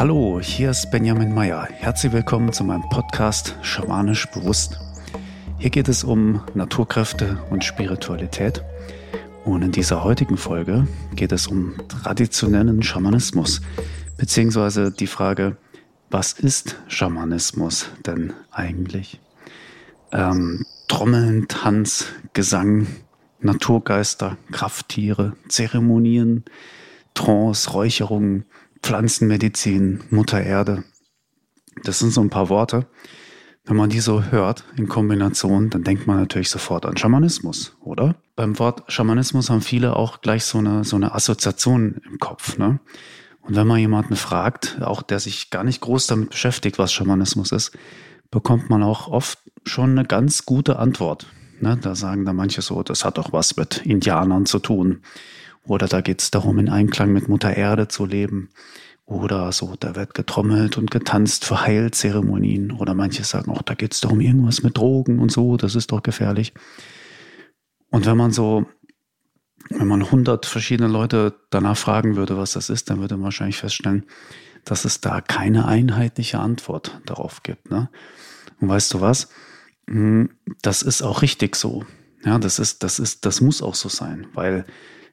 Hallo, 0.00 0.40
hier 0.40 0.70
ist 0.70 0.90
Benjamin 0.90 1.34
Meyer. 1.34 1.68
Herzlich 1.70 2.12
willkommen 2.12 2.54
zu 2.54 2.64
meinem 2.64 2.88
Podcast 2.88 3.56
Schamanisch 3.60 4.26
Bewusst. 4.30 4.80
Hier 5.58 5.68
geht 5.68 5.88
es 5.88 6.04
um 6.04 6.40
Naturkräfte 6.54 7.38
und 7.50 7.64
Spiritualität. 7.64 8.64
Und 9.44 9.60
in 9.60 9.72
dieser 9.72 10.02
heutigen 10.02 10.38
Folge 10.38 10.86
geht 11.14 11.32
es 11.32 11.46
um 11.48 11.74
traditionellen 12.02 12.82
Schamanismus, 12.82 13.60
beziehungsweise 14.16 14.90
die 14.90 15.06
Frage, 15.06 15.58
was 16.08 16.32
ist 16.32 16.76
Schamanismus 16.88 17.90
denn 18.06 18.32
eigentlich? 18.50 19.20
Ähm, 20.12 20.64
Trommeln, 20.88 21.46
Tanz, 21.46 22.06
Gesang, 22.32 22.86
Naturgeister, 23.40 24.36
Krafttiere, 24.52 25.36
Zeremonien, 25.48 26.44
Trance, 27.14 27.70
Räucherungen, 27.70 28.44
Pflanzenmedizin, 28.82 30.04
Mutter 30.10 30.42
Erde. 30.42 30.84
Das 31.84 31.98
sind 31.98 32.12
so 32.12 32.20
ein 32.20 32.30
paar 32.30 32.48
Worte. 32.48 32.86
Wenn 33.64 33.76
man 33.76 33.90
die 33.90 34.00
so 34.00 34.24
hört 34.24 34.64
in 34.76 34.88
Kombination, 34.88 35.70
dann 35.70 35.84
denkt 35.84 36.06
man 36.06 36.18
natürlich 36.18 36.50
sofort 36.50 36.86
an 36.86 36.96
Schamanismus, 36.96 37.76
oder? 37.80 38.16
Beim 38.34 38.58
Wort 38.58 38.90
Schamanismus 38.90 39.50
haben 39.50 39.60
viele 39.60 39.96
auch 39.96 40.22
gleich 40.22 40.44
so 40.44 40.58
eine, 40.58 40.82
so 40.82 40.96
eine 40.96 41.14
Assoziation 41.14 42.00
im 42.10 42.18
Kopf. 42.18 42.58
Ne? 42.58 42.80
Und 43.42 43.56
wenn 43.56 43.66
man 43.66 43.78
jemanden 43.78 44.16
fragt, 44.16 44.78
auch 44.80 45.02
der 45.02 45.20
sich 45.20 45.50
gar 45.50 45.64
nicht 45.64 45.80
groß 45.80 46.06
damit 46.06 46.30
beschäftigt, 46.30 46.78
was 46.78 46.92
Schamanismus 46.92 47.52
ist, 47.52 47.76
bekommt 48.30 48.70
man 48.70 48.82
auch 48.82 49.08
oft 49.08 49.38
schon 49.64 49.90
eine 49.90 50.04
ganz 50.06 50.46
gute 50.46 50.78
Antwort. 50.78 51.26
Ne? 51.62 51.78
Da 51.80 51.94
sagen 51.94 52.24
da 52.24 52.32
manche 52.32 52.62
so, 52.62 52.82
das 52.82 53.04
hat 53.04 53.18
doch 53.18 53.32
was 53.32 53.56
mit 53.56 53.78
Indianern 53.78 54.46
zu 54.46 54.58
tun 54.58 55.02
oder 55.64 55.86
da 55.86 56.00
geht 56.00 56.20
es 56.20 56.30
darum, 56.30 56.58
in 56.58 56.68
Einklang 56.68 57.12
mit 57.12 57.28
Mutter 57.28 57.56
Erde 57.56 57.88
zu 57.88 58.06
leben. 58.06 58.50
Oder 59.04 59.50
so, 59.50 59.74
da 59.78 59.96
wird 59.96 60.14
getrommelt 60.14 60.78
und 60.78 60.90
getanzt 60.90 61.44
für 61.44 61.62
Heilzeremonien. 61.62 62.70
Oder 62.70 62.94
manche 62.94 63.24
sagen 63.24 63.50
auch, 63.50 63.62
da 63.62 63.74
geht 63.74 63.92
es 63.92 64.00
darum, 64.00 64.20
irgendwas 64.20 64.62
mit 64.62 64.76
Drogen 64.76 65.18
und 65.18 65.32
so, 65.32 65.56
das 65.56 65.74
ist 65.74 65.90
doch 65.90 66.02
gefährlich. 66.02 66.54
Und 67.90 68.06
wenn 68.06 68.16
man 68.16 68.30
so, 68.30 68.66
wenn 69.68 69.88
man 69.88 70.10
hundert 70.10 70.46
verschiedene 70.46 70.88
Leute 70.88 71.34
danach 71.50 71.76
fragen 71.76 72.14
würde, 72.14 72.36
was 72.36 72.52
das 72.52 72.70
ist, 72.70 72.88
dann 72.88 73.00
würde 73.00 73.16
man 73.16 73.24
wahrscheinlich 73.24 73.58
feststellen, 73.58 74.06
dass 74.64 74.84
es 74.84 75.00
da 75.00 75.20
keine 75.20 75.66
einheitliche 75.66 76.38
Antwort 76.38 77.00
darauf 77.04 77.42
gibt. 77.42 77.70
Ne? 77.70 77.90
Und 78.60 78.68
weißt 78.68 78.94
du 78.94 79.00
was? 79.00 79.28
Hm, 79.88 80.30
das 80.62 80.82
ist 80.82 81.02
auch 81.02 81.22
richtig 81.22 81.56
so. 81.56 81.84
Ja, 82.24 82.38
das 82.38 82.58
ist, 82.58 82.82
das 82.82 82.98
ist, 82.98 83.24
das 83.24 83.40
muss 83.40 83.62
auch 83.62 83.74
so 83.74 83.88
sein, 83.88 84.26
weil 84.34 84.66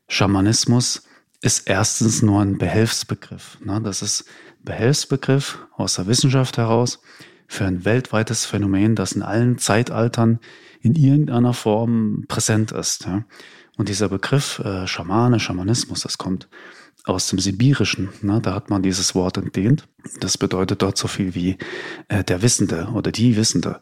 Schamanismus 0.10 1.04
ist 1.42 1.70
erstens 1.70 2.22
nur 2.22 2.42
ein 2.42 2.58
Behelfsbegriff. 2.58 3.60
Ne? 3.64 3.82
Das 3.82 4.02
ist 4.02 4.26
Behelfsbegriff 4.64 5.60
aus 5.76 5.96
der 5.96 6.08
Wissenschaft 6.08 6.58
heraus 6.58 7.00
für 7.48 7.66
ein 7.66 7.86
weltweites 7.86 8.46
Phänomen, 8.46 8.96
das 8.96 9.14
in 9.14 9.22
allen 9.22 9.58
Zeitaltern 9.58 10.40
in 10.82 10.96
irgendeiner 10.96 11.54
Form 11.54 12.26
präsent 12.28 12.72
ist. 12.72 13.06
Ja? 13.06 13.24
Und 13.78 13.90
dieser 13.90 14.10
Begriff 14.10 14.60
äh, 14.60 14.88
Schamane, 14.88 15.40
Schamanismus, 15.40 16.02
das 16.02 16.18
kommt 16.18 16.50
aus 17.06 17.30
dem 17.30 17.40
Sibirischen. 17.40 18.10
Ne? 18.22 18.42
Da 18.42 18.54
hat 18.54 18.70
man 18.70 18.82
dieses 18.82 19.16
Wort 19.16 19.38
entlehnt. 19.38 19.88
Das 20.20 20.38
bedeutet 20.38 20.82
dort 20.82 20.98
so 20.98 21.08
viel 21.08 21.36
wie 21.36 21.58
äh, 22.10 22.24
der 22.24 22.42
Wissende 22.42 22.90
oder 22.94 23.12
die 23.12 23.38
Wissende. 23.38 23.80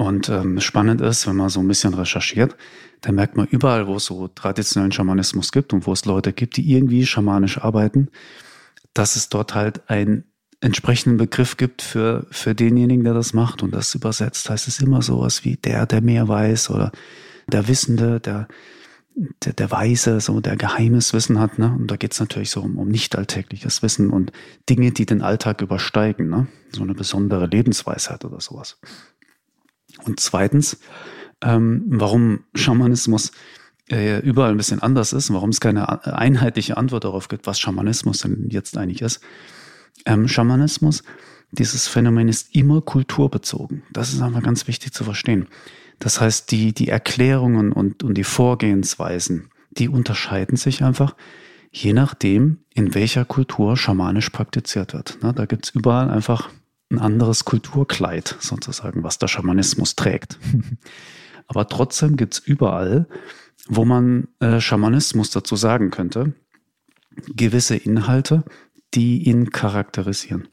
Und 0.00 0.30
ähm, 0.30 0.58
spannend 0.60 1.02
ist, 1.02 1.26
wenn 1.26 1.36
man 1.36 1.50
so 1.50 1.60
ein 1.60 1.68
bisschen 1.68 1.92
recherchiert, 1.92 2.56
dann 3.02 3.16
merkt 3.16 3.36
man 3.36 3.46
überall, 3.46 3.86
wo 3.86 3.96
es 3.96 4.06
so 4.06 4.28
traditionellen 4.28 4.92
Schamanismus 4.92 5.52
gibt 5.52 5.74
und 5.74 5.86
wo 5.86 5.92
es 5.92 6.06
Leute 6.06 6.32
gibt, 6.32 6.56
die 6.56 6.72
irgendwie 6.72 7.04
schamanisch 7.04 7.58
arbeiten, 7.58 8.08
dass 8.94 9.14
es 9.14 9.28
dort 9.28 9.54
halt 9.54 9.90
einen 9.90 10.24
entsprechenden 10.62 11.18
Begriff 11.18 11.58
gibt 11.58 11.82
für, 11.82 12.26
für 12.30 12.54
denjenigen, 12.54 13.04
der 13.04 13.12
das 13.12 13.34
macht. 13.34 13.62
Und 13.62 13.74
das 13.74 13.94
übersetzt 13.94 14.48
heißt 14.48 14.68
es 14.68 14.80
immer 14.80 15.02
sowas 15.02 15.44
wie 15.44 15.56
der, 15.56 15.84
der 15.84 16.00
mehr 16.00 16.28
weiß 16.28 16.70
oder 16.70 16.92
der 17.46 17.68
Wissende, 17.68 18.20
der, 18.20 18.48
der, 19.44 19.52
der 19.52 19.70
Weise, 19.70 20.18
so 20.22 20.40
der 20.40 20.56
geheimes 20.56 21.12
Wissen 21.12 21.38
hat. 21.38 21.58
Ne? 21.58 21.76
Und 21.78 21.90
da 21.90 21.96
geht 21.96 22.14
es 22.14 22.20
natürlich 22.20 22.48
so 22.48 22.62
um, 22.62 22.78
um 22.78 22.88
nicht 22.88 23.18
alltägliches 23.18 23.82
Wissen 23.82 24.08
und 24.08 24.32
Dinge, 24.66 24.92
die 24.92 25.04
den 25.04 25.20
Alltag 25.20 25.60
übersteigen. 25.60 26.30
Ne? 26.30 26.46
So 26.72 26.84
eine 26.84 26.94
besondere 26.94 27.44
Lebensweisheit 27.44 28.24
oder 28.24 28.40
sowas. 28.40 28.78
Und 30.04 30.20
zweitens, 30.20 30.78
ähm, 31.42 31.84
warum 31.86 32.40
Schamanismus 32.54 33.32
äh, 33.90 34.20
überall 34.20 34.52
ein 34.52 34.56
bisschen 34.56 34.82
anders 34.82 35.12
ist, 35.12 35.32
warum 35.32 35.50
es 35.50 35.60
keine 35.60 36.04
einheitliche 36.04 36.76
Antwort 36.76 37.04
darauf 37.04 37.28
gibt, 37.28 37.46
was 37.46 37.58
Schamanismus 37.58 38.20
denn 38.20 38.48
jetzt 38.50 38.76
eigentlich 38.78 39.02
ist. 39.02 39.20
Ähm, 40.06 40.28
Schamanismus, 40.28 41.02
dieses 41.50 41.88
Phänomen 41.88 42.28
ist 42.28 42.54
immer 42.54 42.80
kulturbezogen. 42.80 43.82
Das 43.92 44.12
ist 44.12 44.22
einfach 44.22 44.42
ganz 44.42 44.68
wichtig 44.68 44.92
zu 44.92 45.04
verstehen. 45.04 45.48
Das 45.98 46.20
heißt, 46.20 46.50
die, 46.50 46.72
die 46.72 46.88
Erklärungen 46.88 47.72
und, 47.72 48.02
und 48.02 48.14
die 48.14 48.24
Vorgehensweisen, 48.24 49.50
die 49.70 49.88
unterscheiden 49.88 50.56
sich 50.56 50.82
einfach 50.82 51.14
je 51.70 51.92
nachdem, 51.92 52.58
in 52.74 52.94
welcher 52.94 53.24
Kultur 53.24 53.76
schamanisch 53.76 54.30
praktiziert 54.30 54.92
wird. 54.92 55.18
Na, 55.22 55.32
da 55.32 55.46
gibt's 55.46 55.70
überall 55.70 56.10
einfach 56.10 56.50
ein 56.90 56.98
anderes 56.98 57.44
Kulturkleid 57.44 58.36
sozusagen, 58.40 59.02
was 59.02 59.18
der 59.18 59.28
Schamanismus 59.28 59.96
trägt. 59.96 60.38
Aber 61.46 61.68
trotzdem 61.68 62.16
gibt's 62.16 62.38
überall, 62.38 63.06
wo 63.68 63.84
man 63.84 64.28
äh, 64.40 64.60
Schamanismus 64.60 65.30
dazu 65.30 65.56
sagen 65.56 65.90
könnte, 65.90 66.34
gewisse 67.34 67.76
Inhalte, 67.76 68.44
die 68.94 69.28
ihn 69.28 69.50
charakterisieren. 69.50 70.48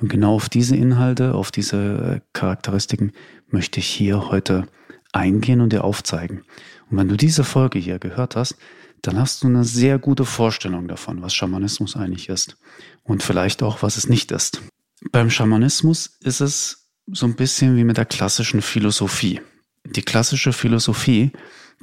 Und 0.00 0.08
genau 0.08 0.34
auf 0.34 0.48
diese 0.48 0.76
Inhalte, 0.76 1.34
auf 1.34 1.50
diese 1.50 1.76
äh, 1.76 2.20
Charakteristiken 2.32 3.12
möchte 3.48 3.80
ich 3.80 3.86
hier 3.86 4.30
heute 4.30 4.66
eingehen 5.12 5.60
und 5.60 5.72
dir 5.72 5.84
aufzeigen. 5.84 6.44
Und 6.90 6.98
wenn 6.98 7.08
du 7.08 7.16
diese 7.16 7.44
Folge 7.44 7.78
hier 7.78 7.98
gehört 7.98 8.36
hast, 8.36 8.56
dann 9.02 9.18
hast 9.18 9.42
du 9.42 9.48
eine 9.48 9.64
sehr 9.64 9.98
gute 9.98 10.24
Vorstellung 10.24 10.88
davon, 10.88 11.22
was 11.22 11.34
Schamanismus 11.34 11.96
eigentlich 11.96 12.28
ist 12.28 12.56
und 13.02 13.22
vielleicht 13.22 13.62
auch, 13.62 13.82
was 13.82 13.96
es 13.96 14.08
nicht 14.08 14.32
ist. 14.32 14.60
Beim 15.12 15.30
Schamanismus 15.30 16.18
ist 16.20 16.40
es 16.40 16.90
so 17.06 17.26
ein 17.26 17.36
bisschen 17.36 17.76
wie 17.76 17.84
mit 17.84 17.96
der 17.96 18.04
klassischen 18.04 18.62
Philosophie. 18.62 19.40
Die 19.84 20.02
klassische 20.02 20.52
Philosophie, 20.52 21.32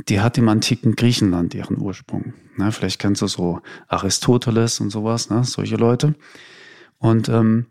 die 0.10 0.20
hat 0.20 0.38
im 0.38 0.50
antiken 0.50 0.96
Griechenland 0.96 1.54
ihren 1.54 1.80
Ursprung. 1.80 2.34
Ne, 2.58 2.72
vielleicht 2.72 3.00
kennst 3.00 3.22
du 3.22 3.28
so 3.28 3.62
Aristoteles 3.88 4.80
und 4.80 4.90
sowas, 4.90 5.30
ne, 5.30 5.44
solche 5.44 5.78
Leute. 5.78 6.16
Und 6.98 7.30
ähm, 7.30 7.68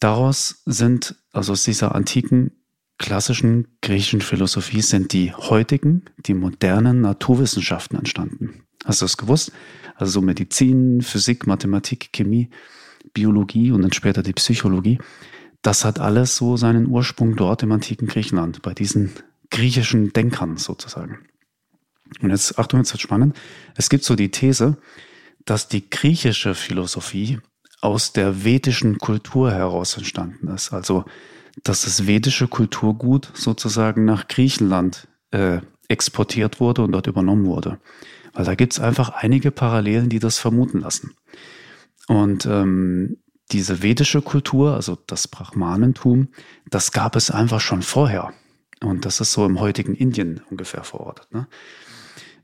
daraus 0.00 0.62
sind, 0.64 1.14
also 1.32 1.52
aus 1.52 1.64
dieser 1.64 1.94
antiken 1.94 2.52
klassischen 2.98 3.68
griechischen 3.80 4.20
Philosophie 4.20 4.82
sind 4.82 5.12
die 5.12 5.32
heutigen, 5.32 6.04
die 6.18 6.34
modernen 6.34 7.00
Naturwissenschaften 7.00 7.96
entstanden. 7.96 8.64
Hast 8.84 9.00
du 9.00 9.04
das 9.04 9.16
gewusst? 9.16 9.52
Also 9.94 10.12
so 10.12 10.20
Medizin, 10.20 11.02
Physik, 11.02 11.46
Mathematik, 11.46 12.10
Chemie, 12.12 12.50
Biologie 13.12 13.72
und 13.72 13.82
dann 13.82 13.92
später 13.92 14.22
die 14.22 14.32
Psychologie, 14.32 14.98
das 15.62 15.84
hat 15.84 15.98
alles 15.98 16.36
so 16.36 16.56
seinen 16.56 16.86
Ursprung 16.86 17.36
dort 17.36 17.62
im 17.62 17.72
antiken 17.72 18.06
Griechenland, 18.06 18.62
bei 18.62 18.74
diesen 18.74 19.12
griechischen 19.50 20.12
Denkern 20.12 20.56
sozusagen. 20.56 21.26
Und 22.22 22.30
jetzt, 22.30 22.58
Achtung, 22.58 22.80
jetzt 22.80 22.92
wird 22.92 23.02
spannend. 23.02 23.36
Es 23.76 23.88
gibt 23.88 24.04
so 24.04 24.14
die 24.14 24.30
These, 24.30 24.76
dass 25.44 25.68
die 25.68 25.88
griechische 25.88 26.54
Philosophie 26.54 27.38
aus 27.80 28.12
der 28.12 28.44
vedischen 28.44 28.98
Kultur 28.98 29.50
heraus 29.52 29.96
entstanden 29.96 30.48
ist. 30.48 30.72
Also, 30.72 31.04
dass 31.64 31.82
das 31.82 32.06
vedische 32.06 32.48
Kulturgut 32.48 33.30
sozusagen 33.34 34.04
nach 34.04 34.28
Griechenland 34.28 35.08
äh, 35.30 35.60
exportiert 35.88 36.60
wurde 36.60 36.82
und 36.82 36.92
dort 36.92 37.06
übernommen 37.06 37.46
wurde. 37.46 37.78
Weil 38.32 38.44
da 38.44 38.54
gibt 38.54 38.74
es 38.74 38.80
einfach 38.80 39.10
einige 39.10 39.50
Parallelen, 39.50 40.08
die 40.08 40.18
das 40.18 40.38
vermuten 40.38 40.80
lassen. 40.80 41.14
Und 42.08 42.46
ähm, 42.46 43.18
diese 43.52 43.82
vedische 43.82 44.22
Kultur, 44.22 44.74
also 44.74 44.98
das 45.06 45.28
Brahmanentum, 45.28 46.28
das 46.68 46.92
gab 46.92 47.16
es 47.16 47.30
einfach 47.30 47.60
schon 47.60 47.82
vorher. 47.82 48.32
Und 48.82 49.04
das 49.04 49.20
ist 49.20 49.32
so 49.32 49.44
im 49.44 49.60
heutigen 49.60 49.94
Indien 49.94 50.40
ungefähr 50.50 50.84
verortet. 50.84 51.32
Ne? 51.32 51.46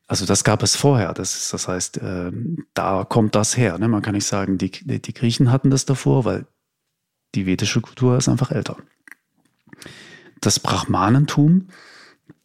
Also 0.07 0.27
das 0.27 0.45
gab 0.45 0.63
es 0.63 0.77
vorher. 0.77 1.13
Das, 1.15 1.35
ist, 1.35 1.53
das 1.53 1.69
heißt, 1.69 1.99
äh, 1.99 2.33
da 2.75 3.05
kommt 3.05 3.35
das 3.35 3.57
her. 3.57 3.79
Ne? 3.79 3.89
Man 3.89 4.03
kann 4.03 4.15
nicht 4.15 4.27
sagen, 4.27 4.59
die, 4.59 4.71
die 4.71 5.15
Griechen 5.15 5.51
hatten 5.51 5.71
das 5.71 5.87
davor, 5.87 6.25
weil 6.25 6.47
die 7.35 7.47
vedische 7.47 7.81
Kultur 7.81 8.17
ist 8.17 8.29
einfach 8.29 8.51
älter. 8.51 8.77
Das 10.41 10.61
Brahmanentum, 10.61 11.69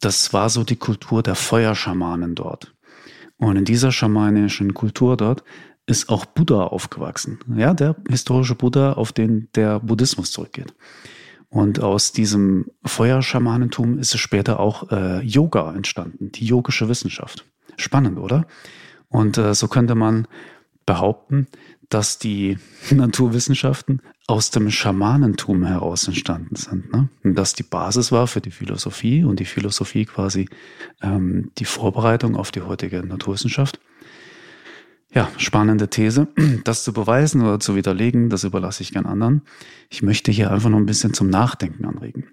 das 0.00 0.32
war 0.32 0.48
so 0.48 0.64
die 0.64 0.76
Kultur 0.76 1.22
der 1.22 1.34
Feuerschamanen 1.34 2.34
dort. 2.34 2.74
Und 3.36 3.56
in 3.56 3.64
dieser 3.64 3.92
schamanischen 3.92 4.74
Kultur 4.74 5.16
dort 5.16 5.44
ist 5.90 6.08
auch 6.08 6.24
Buddha 6.24 6.64
aufgewachsen. 6.64 7.40
Ja, 7.56 7.74
der 7.74 7.96
historische 8.08 8.54
Buddha, 8.54 8.92
auf 8.92 9.12
den 9.12 9.48
der 9.56 9.80
Buddhismus 9.80 10.30
zurückgeht. 10.30 10.72
Und 11.48 11.80
aus 11.80 12.12
diesem 12.12 12.66
Feuerschamanentum 12.84 13.98
ist 13.98 14.14
es 14.14 14.20
später 14.20 14.60
auch 14.60 14.90
äh, 14.92 15.20
Yoga 15.22 15.74
entstanden, 15.74 16.30
die 16.30 16.46
yogische 16.46 16.88
Wissenschaft. 16.88 17.44
Spannend, 17.76 18.18
oder? 18.18 18.46
Und 19.08 19.36
äh, 19.36 19.52
so 19.54 19.66
könnte 19.66 19.96
man 19.96 20.28
behaupten, 20.86 21.48
dass 21.88 22.20
die 22.20 22.58
Naturwissenschaften 22.92 24.00
aus 24.28 24.52
dem 24.52 24.70
Schamanentum 24.70 25.64
heraus 25.64 26.06
entstanden 26.06 26.54
sind. 26.54 26.92
Ne? 26.92 27.08
Und 27.24 27.34
dass 27.34 27.54
die 27.54 27.64
Basis 27.64 28.12
war 28.12 28.28
für 28.28 28.40
die 28.40 28.52
Philosophie 28.52 29.24
und 29.24 29.40
die 29.40 29.44
Philosophie 29.44 30.04
quasi 30.04 30.48
ähm, 31.02 31.50
die 31.58 31.64
Vorbereitung 31.64 32.36
auf 32.36 32.52
die 32.52 32.60
heutige 32.60 33.04
Naturwissenschaft. 33.04 33.80
Ja, 35.12 35.28
spannende 35.36 35.88
These. 35.88 36.28
Das 36.64 36.84
zu 36.84 36.92
beweisen 36.92 37.42
oder 37.42 37.58
zu 37.58 37.74
widerlegen, 37.74 38.30
das 38.30 38.44
überlasse 38.44 38.82
ich 38.82 38.92
gern 38.92 39.06
anderen. 39.06 39.42
Ich 39.88 40.02
möchte 40.02 40.30
hier 40.30 40.50
einfach 40.50 40.70
noch 40.70 40.78
ein 40.78 40.86
bisschen 40.86 41.14
zum 41.14 41.30
Nachdenken 41.30 41.84
anregen. 41.84 42.28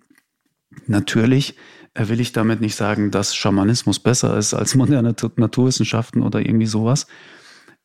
Natürlich 0.86 1.56
äh, 1.94 2.08
will 2.08 2.20
ich 2.20 2.34
damit 2.34 2.62
nicht 2.62 2.76
sagen, 2.76 3.10
dass 3.10 3.36
Schamanismus 3.36 4.00
besser 4.00 4.38
ist 4.38 4.54
als 4.54 4.76
moderne 4.76 5.16
Naturwissenschaften 5.38 6.22
oder 6.22 6.40
irgendwie 6.40 6.68
sowas. 6.68 7.08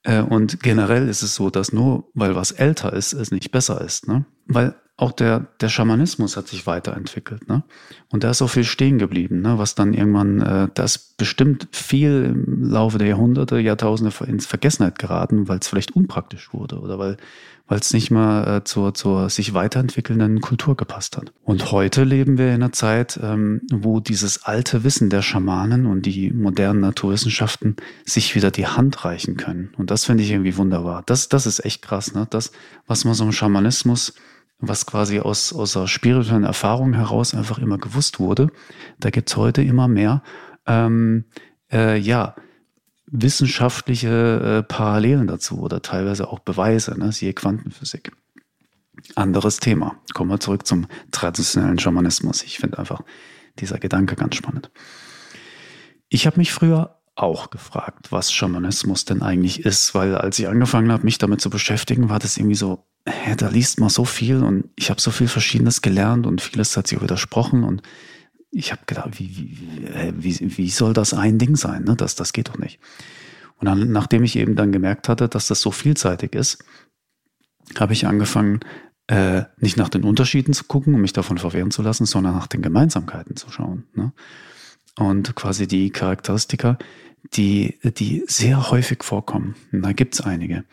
Äh, 0.03 0.21
und 0.21 0.61
generell 0.63 1.09
ist 1.09 1.23
es 1.23 1.35
so, 1.35 1.49
dass 1.49 1.73
nur 1.73 2.11
weil 2.15 2.35
was 2.35 2.53
älter 2.53 2.93
ist, 2.93 3.13
es 3.13 3.31
nicht 3.31 3.51
besser 3.51 3.81
ist. 3.81 4.09
Ne? 4.09 4.27
Weil 4.47 4.75
auch 4.97 5.13
der, 5.13 5.47
der 5.61 5.69
Schamanismus 5.69 6.37
hat 6.37 6.49
sich 6.49 6.67
weiterentwickelt. 6.67 7.49
Ne? 7.49 7.65
Und 8.11 8.25
da 8.25 8.31
ist 8.31 8.43
auch 8.43 8.49
viel 8.49 8.65
stehen 8.65 8.99
geblieben, 8.99 9.41
ne? 9.41 9.59
was 9.59 9.75
dann 9.75 9.95
irgendwann, 9.95 10.41
äh, 10.41 10.69
das 10.75 10.99
bestimmt 10.99 11.69
viel 11.73 12.25
im 12.35 12.71
Laufe 12.71 12.99
der 12.99 13.09
Jahrhunderte, 13.09 13.59
Jahrtausende 13.59 14.13
ins 14.27 14.47
Vergessenheit 14.47 14.99
geraten, 14.99 15.49
weil 15.49 15.59
es 15.59 15.69
vielleicht 15.69 15.97
unpraktisch 15.97 16.53
wurde 16.53 16.79
oder 16.79 16.99
weil 16.99 17.17
weil 17.73 17.79
es 17.79 17.95
nicht 17.95 18.11
mal 18.11 18.59
äh, 18.59 18.65
zur, 18.65 18.93
zur 18.93 19.31
sich 19.31 19.55
weiterentwickelnden 19.55 20.43
Kultur 20.43 20.77
gepasst 20.77 21.17
hat. 21.17 21.33
Und 21.43 21.73
heute 21.73 22.05
leben 22.05 22.37
wir 22.37 22.49
in 22.49 22.55
einer 22.57 22.73
Zeit, 22.73 23.19
ähm, 23.23 23.63
wo 23.73 23.99
dieses 23.99 24.45
alte 24.45 24.85
Wissen 24.85 25.09
der 25.09 25.23
Schamanen 25.23 25.87
und 25.87 26.05
die 26.05 26.33
modernen 26.33 26.81
Naturwissenschaften 26.81 27.77
sich 28.05 28.35
wieder 28.35 28.51
die 28.51 28.67
Hand 28.67 29.07
reichen 29.07 29.39
können. 29.39 29.73
Und 29.79 29.91
das 29.91 30.05
finde 30.05 30.23
ich 30.23 30.33
irgendwie 30.33 30.59
wunderbar. 30.59 31.03
Das, 31.07 31.31
das 31.31 31.47
ist 31.47 31.65
echt 31.65 31.81
krass, 31.81 32.15
ne? 32.15 32.27
Das, 32.29 32.53
was 32.87 33.07
man 33.07 33.15
so 33.15 33.25
im 33.25 33.33
Schamanismus 33.33 34.13
was 34.63 34.87
quasi 34.87 35.19
aus, 35.19 35.53
aus 35.53 35.73
der 35.73 35.89
spirituellen 35.89 36.45
Erfahrung 36.45 36.95
heraus 36.95 37.35
einfach 37.35 37.59
immer 37.59 37.79
gewusst 37.79 38.21
wurde. 38.21 38.49
Da 38.99 39.11
gibt's 39.11 39.37
heute 39.37 39.63
immer 39.63 39.89
mehr, 39.89 40.23
ähm, 40.67 41.25
äh, 41.71 41.99
ja, 41.99 42.37
wissenschaftliche 43.07 44.61
äh, 44.61 44.63
Parallelen 44.63 45.27
dazu 45.27 45.61
oder 45.61 45.83
teilweise 45.83 46.29
auch 46.29 46.39
Beweise, 46.39 46.99
ne? 46.99 47.13
siehe 47.13 47.35
Quantenphysik. 47.35 48.13
Anderes 49.17 49.59
Thema. 49.59 49.97
Kommen 50.15 50.31
wir 50.31 50.41
zurück 50.41 50.67
zum 50.67 50.87
traditionellen 51.11 51.79
Schamanismus. 51.79 52.43
Ich 52.43 52.59
finde 52.59 52.79
einfach 52.79 53.03
dieser 53.59 53.79
Gedanke 53.79 54.15
ganz 54.15 54.37
spannend. 54.37 54.71
Ich 56.09 56.27
habe 56.27 56.39
mich 56.39 56.53
früher 56.53 57.02
auch 57.15 57.51
gefragt, 57.51 58.11
was 58.11 58.33
Schamanismus 58.33 59.05
denn 59.05 59.23
eigentlich 59.23 59.65
ist, 59.65 59.95
weil 59.95 60.17
als 60.17 60.39
ich 60.39 60.49
angefangen 60.49 60.91
habe, 60.91 61.05
mich 61.05 61.19
damit 61.19 61.41
zu 61.41 61.51
beschäftigen, 61.51 62.09
war 62.09 62.19
das 62.19 62.37
irgendwie 62.37 62.57
so, 62.57 62.87
hä, 63.07 63.35
da 63.37 63.49
liest 63.49 63.81
man 63.81 63.91
so 63.91 64.05
viel 64.05 64.43
und 64.43 64.71
ich 64.77 64.91
habe 64.91 65.01
so 65.01 65.11
viel 65.11 65.29
Verschiedenes 65.29 65.83
gelernt 65.83 66.27
und 66.27 66.41
vieles 66.41 66.77
hat 66.77 66.87
sich 66.87 67.01
widersprochen 67.03 67.65
und 67.65 67.83
ich 68.51 68.71
habe 68.73 68.83
gedacht, 68.87 69.19
wie, 69.19 69.59
wie, 70.17 70.41
wie, 70.41 70.59
wie 70.59 70.71
soll 70.71 70.93
das 70.93 71.15
ein 71.15 71.39
Ding 71.39 71.57
sein? 71.57 71.85
Ne? 71.85 71.97
Das, 71.97 72.15
das 72.15 72.33
geht 72.33 72.49
doch 72.49 72.59
nicht. 72.59 72.81
Und 73.57 73.67
dann, 73.67 73.93
nachdem 73.93 74.25
ich 74.25 74.37
eben 74.37 74.57
dann 74.57 74.73
gemerkt 74.73 75.09
hatte, 75.09 75.29
dass 75.29 75.47
das 75.47 75.61
so 75.61 75.71
vielseitig 75.71 76.35
ist, 76.35 76.65
habe 77.79 77.93
ich 77.93 78.07
angefangen, 78.07 78.61
äh, 79.07 79.45
nicht 79.59 79.77
nach 79.77 79.89
den 79.89 80.05
Unterschieden 80.05 80.53
zu 80.53 80.65
gucken, 80.65 80.95
um 80.95 81.01
mich 81.01 81.13
davon 81.13 81.39
verwehren 81.39 81.71
zu 81.71 81.83
lassen, 81.83 82.07
sondern 82.07 82.35
nach 82.35 82.47
den 82.47 82.63
Gemeinsamkeiten 82.63 83.37
zu 83.37 83.51
schauen. 83.51 83.85
Ne? 83.95 84.13
Und 84.99 85.35
quasi 85.35 85.67
die 85.67 85.91
Charakteristika, 85.91 86.79
die, 87.35 87.79
die 87.83 88.25
sehr 88.27 88.71
häufig 88.71 89.03
vorkommen. 89.03 89.55
Und 89.73 89.83
da 89.83 89.93
gibt's 89.93 90.21
einige. 90.21 90.65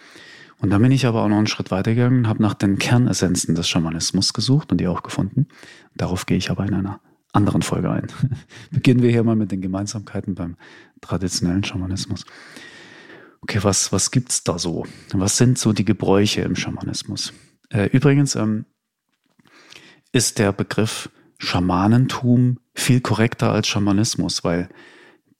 Und 0.58 0.72
dann 0.72 0.82
bin 0.82 0.92
ich 0.92 1.06
aber 1.06 1.24
auch 1.24 1.30
noch 1.30 1.38
einen 1.38 1.48
Schritt 1.48 1.72
weitergegangen, 1.72 2.28
habe 2.28 2.42
nach 2.42 2.54
den 2.54 2.78
Kernessenzen 2.78 3.56
des 3.56 3.70
Schamanismus 3.70 4.34
gesucht 4.34 4.72
und 4.72 4.80
die 4.80 4.88
auch 4.88 5.04
gefunden. 5.04 5.48
Darauf 5.96 6.26
gehe 6.26 6.38
ich 6.38 6.52
aber 6.52 6.66
in 6.66 6.74
einer 6.74 7.00
anderen 7.32 7.62
Folge 7.62 7.90
ein. 7.90 8.08
Beginnen 8.72 9.02
wir 9.02 9.10
hier 9.10 9.24
mal 9.24 9.38
mit 9.38 9.52
den 9.52 9.62
Gemeinsamkeiten 9.62 10.36
beim 10.36 10.58
traditionellen 11.00 11.64
Schamanismus. 11.64 12.26
Okay, 13.42 13.60
was, 13.62 13.94
was 13.94 14.12
gibt's 14.12 14.44
da 14.44 14.60
so? 14.60 14.86
Was 15.14 15.38
sind 15.38 15.58
so 15.58 15.72
die 15.72 15.86
Gebräuche 15.86 16.42
im 16.42 16.58
Schamanismus? 16.58 17.32
Äh, 17.70 17.86
übrigens 17.86 18.36
ähm, 18.36 18.66
ist 20.12 20.40
der 20.40 20.52
Begriff 20.52 21.10
Schamanentum 21.38 22.60
viel 22.80 23.02
korrekter 23.02 23.52
als 23.52 23.68
Schamanismus, 23.68 24.44
weil 24.44 24.70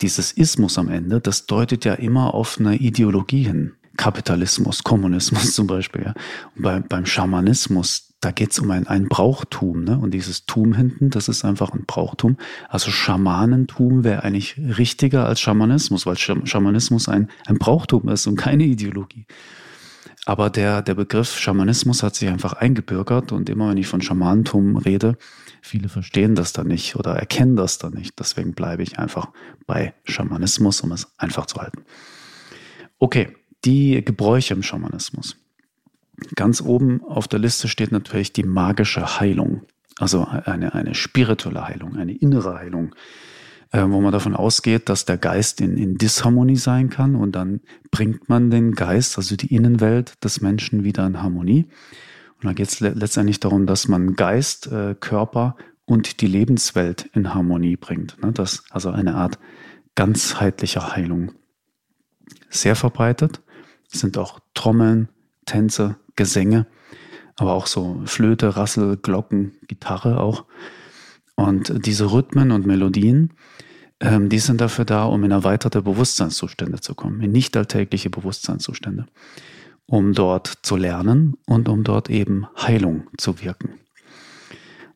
dieses 0.02 0.32
Ismus 0.32 0.78
am 0.78 0.90
Ende, 0.90 1.20
das 1.20 1.46
deutet 1.46 1.86
ja 1.86 1.94
immer 1.94 2.34
auf 2.34 2.60
eine 2.60 2.76
Ideologie 2.78 3.44
hin. 3.44 3.74
Kapitalismus, 3.98 4.84
Kommunismus 4.84 5.52
zum 5.56 5.68
Beispiel. 5.68 6.04
Ja. 6.04 6.14
Und 6.56 6.62
bei, 6.62 6.80
beim 6.80 7.06
Schamanismus, 7.06 8.14
da 8.22 8.32
geht 8.32 8.52
es 8.52 8.60
um 8.60 8.72
ein, 8.72 8.88
ein 8.88 9.10
Brauchtum, 9.10 9.84
ne? 9.84 9.98
Und 9.98 10.14
dieses 10.14 10.46
Tum 10.46 10.74
hinten, 10.74 11.10
das 11.10 11.28
ist 11.28 11.44
einfach 11.44 11.74
ein 11.74 11.86
Brauchtum. 11.86 12.38
Also 12.70 12.92
Schamanentum 12.92 14.06
wäre 14.06 14.24
eigentlich 14.24 14.58
richtiger 14.58 15.26
als 15.26 15.42
Schamanismus, 15.42 16.06
weil 16.06 16.18
Schamanismus 16.18 17.10
ein, 17.10 17.30
ein 17.46 17.58
Brauchtum 17.58 18.08
ist 18.08 18.26
und 18.28 18.38
keine 18.38 18.64
Ideologie. 18.64 19.26
Aber 20.26 20.50
der, 20.50 20.82
der 20.82 20.96
Begriff 20.96 21.38
Schamanismus 21.38 22.04
hat 22.04 22.16
sich 22.16 22.30
einfach 22.30 22.54
eingebürgert 22.54 23.32
und 23.32 23.50
immer 23.50 23.70
wenn 23.70 23.78
ich 23.78 23.88
von 23.88 24.02
Schamanentum 24.02 24.78
rede, 24.78 25.18
viele 25.62 25.90
verstehen 25.90 26.36
das 26.36 26.54
dann 26.54 26.68
nicht 26.68 26.96
oder 26.96 27.16
erkennen 27.16 27.56
das 27.56 27.78
dann 27.78 27.94
nicht. 27.94 28.20
Deswegen 28.20 28.54
bleibe 28.54 28.84
ich 28.84 29.00
einfach 29.00 29.30
bei 29.66 29.94
Schamanismus, 30.04 30.82
um 30.82 30.92
es 30.92 31.08
einfach 31.18 31.46
zu 31.46 31.58
halten. 31.58 31.84
Okay, 33.00 33.36
die 33.66 34.04
Gebräuche 34.04 34.54
im 34.54 34.64
Schamanismus. 34.64 35.38
Ganz 36.36 36.62
oben 36.62 37.02
auf 37.04 37.28
der 37.28 37.40
Liste 37.40 37.68
steht 37.68 37.92
natürlich 37.92 38.34
die 38.34 38.44
magische 38.44 39.20
Heilung, 39.20 39.64
also 39.98 40.26
eine, 40.26 40.74
eine 40.74 40.96
spirituelle 40.96 41.66
Heilung, 41.66 41.96
eine 41.96 42.14
innere 42.14 42.58
Heilung, 42.58 42.94
äh, 43.72 43.84
wo 43.88 44.02
man 44.02 44.12
davon 44.12 44.36
ausgeht, 44.36 44.90
dass 44.90 45.06
der 45.06 45.18
Geist 45.18 45.62
in, 45.62 45.78
in 45.78 45.96
Disharmonie 45.96 46.58
sein 46.58 46.90
kann 46.90 47.16
und 47.16 47.34
dann 47.34 47.62
bringt 47.92 48.30
man 48.30 48.50
den 48.50 48.74
Geist, 48.74 49.18
also 49.18 49.36
die 49.36 49.54
Innenwelt 49.54 50.24
des 50.24 50.42
Menschen 50.42 50.84
wieder 50.84 51.06
in 51.06 51.22
Harmonie. 51.22 51.66
Und 52.38 52.46
dann 52.46 52.56
geht 52.56 52.70
es 52.70 52.80
le 52.80 52.90
letztendlich 52.92 53.40
darum, 53.40 53.66
dass 53.66 53.88
man 53.88 54.16
Geist, 54.16 54.68
äh, 54.68 54.96
Körper 55.00 55.56
und 55.86 56.22
die 56.22 56.28
Lebenswelt 56.28 57.10
in 57.14 57.34
Harmonie 57.34 57.76
bringt. 57.76 58.22
Ne? 58.24 58.32
Das 58.32 58.64
also 58.70 58.90
eine 58.92 59.16
Art 59.16 59.40
ganzheitlicher 59.96 60.96
Heilung. 60.96 61.34
Sehr 62.50 62.76
verbreitet 62.76 63.42
sind 63.88 64.18
auch 64.18 64.40
Trommeln, 64.54 65.10
Tänze, 65.46 65.98
Gesänge, 66.16 66.68
aber 67.36 67.54
auch 67.54 67.68
so 67.68 68.02
Flöte, 68.06 68.56
Rassel, 68.56 68.98
Glocken, 68.98 69.54
Gitarre 69.68 70.20
auch. 70.20 70.46
Und 71.40 71.86
diese 71.86 72.12
Rhythmen 72.12 72.52
und 72.52 72.66
Melodien, 72.66 73.32
ähm, 74.02 74.28
die 74.28 74.40
sind 74.40 74.60
dafür 74.60 74.84
da, 74.84 75.06
um 75.06 75.24
in 75.24 75.32
erweiterte 75.32 75.82
Bewusstseinszustände 75.82 76.82
zu 76.82 76.96
kommen, 76.96 77.22
in 77.22 77.32
nicht 77.32 77.56
alltägliche 77.56 78.10
Bewusstseinszustände, 78.10 79.06
um 79.86 80.12
dort 80.12 80.48
zu 80.64 80.76
lernen 80.76 81.38
und 81.46 81.70
um 81.70 81.86
dort 81.86 82.10
eben 82.10 82.46
Heilung 82.62 83.08
zu 83.18 83.42
wirken. 83.42 83.76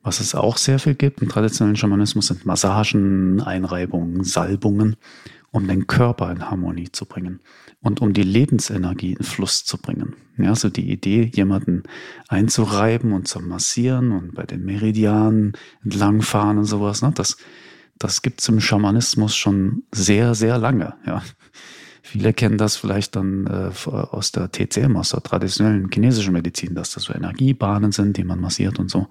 Was 0.01 0.19
es 0.19 0.35
auch 0.35 0.57
sehr 0.57 0.79
viel 0.79 0.95
gibt 0.95 1.21
im 1.21 1.29
traditionellen 1.29 1.77
Schamanismus 1.77 2.27
sind 2.27 2.45
Massagen, 2.45 3.39
Einreibungen, 3.39 4.25
Salbungen, 4.25 4.97
um 5.53 5.67
den 5.67 5.85
Körper 5.85 6.31
in 6.31 6.49
Harmonie 6.49 6.91
zu 6.91 7.05
bringen 7.05 7.39
und 7.79 8.01
um 8.01 8.13
die 8.13 8.23
Lebensenergie 8.23 9.13
in 9.13 9.23
Fluss 9.23 9.63
zu 9.63 9.77
bringen. 9.77 10.15
Ja, 10.37 10.55
so 10.55 10.69
die 10.69 10.91
Idee, 10.91 11.29
jemanden 11.31 11.83
einzureiben 12.27 13.13
und 13.13 13.27
zu 13.27 13.39
massieren 13.39 14.11
und 14.11 14.33
bei 14.33 14.45
den 14.45 14.65
Meridianen 14.65 15.53
entlangfahren 15.83 16.57
und 16.57 16.65
sowas, 16.65 17.03
ne, 17.03 17.11
das, 17.13 17.37
das 17.99 18.23
gibt's 18.23 18.49
im 18.49 18.59
Schamanismus 18.59 19.35
schon 19.35 19.83
sehr, 19.91 20.33
sehr 20.33 20.57
lange. 20.57 20.95
Ja. 21.05 21.21
Viele 22.01 22.33
kennen 22.33 22.57
das 22.57 22.75
vielleicht 22.75 23.15
dann 23.15 23.45
äh, 23.45 23.89
aus 23.89 24.31
der 24.31 24.51
TCM, 24.51 24.97
aus 24.97 25.11
der 25.11 25.21
traditionellen 25.21 25.87
chinesischen 25.93 26.33
Medizin, 26.33 26.73
dass 26.73 26.93
das 26.93 27.03
so 27.03 27.13
Energiebahnen 27.13 27.91
sind, 27.91 28.17
die 28.17 28.23
man 28.23 28.41
massiert 28.41 28.79
und 28.79 28.89
so. 28.89 29.07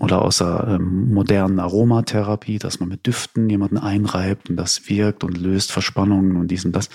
Oder 0.00 0.22
aus 0.22 0.38
der 0.38 0.66
ähm, 0.66 1.12
modernen 1.12 1.60
Aromatherapie, 1.60 2.58
dass 2.58 2.80
man 2.80 2.88
mit 2.88 3.06
Düften 3.06 3.50
jemanden 3.50 3.76
einreibt 3.76 4.48
und 4.48 4.56
das 4.56 4.88
wirkt 4.88 5.24
und 5.24 5.36
löst 5.36 5.72
Verspannungen 5.72 6.36
und 6.36 6.48
dies 6.48 6.64
und 6.64 6.72
das. 6.72 6.88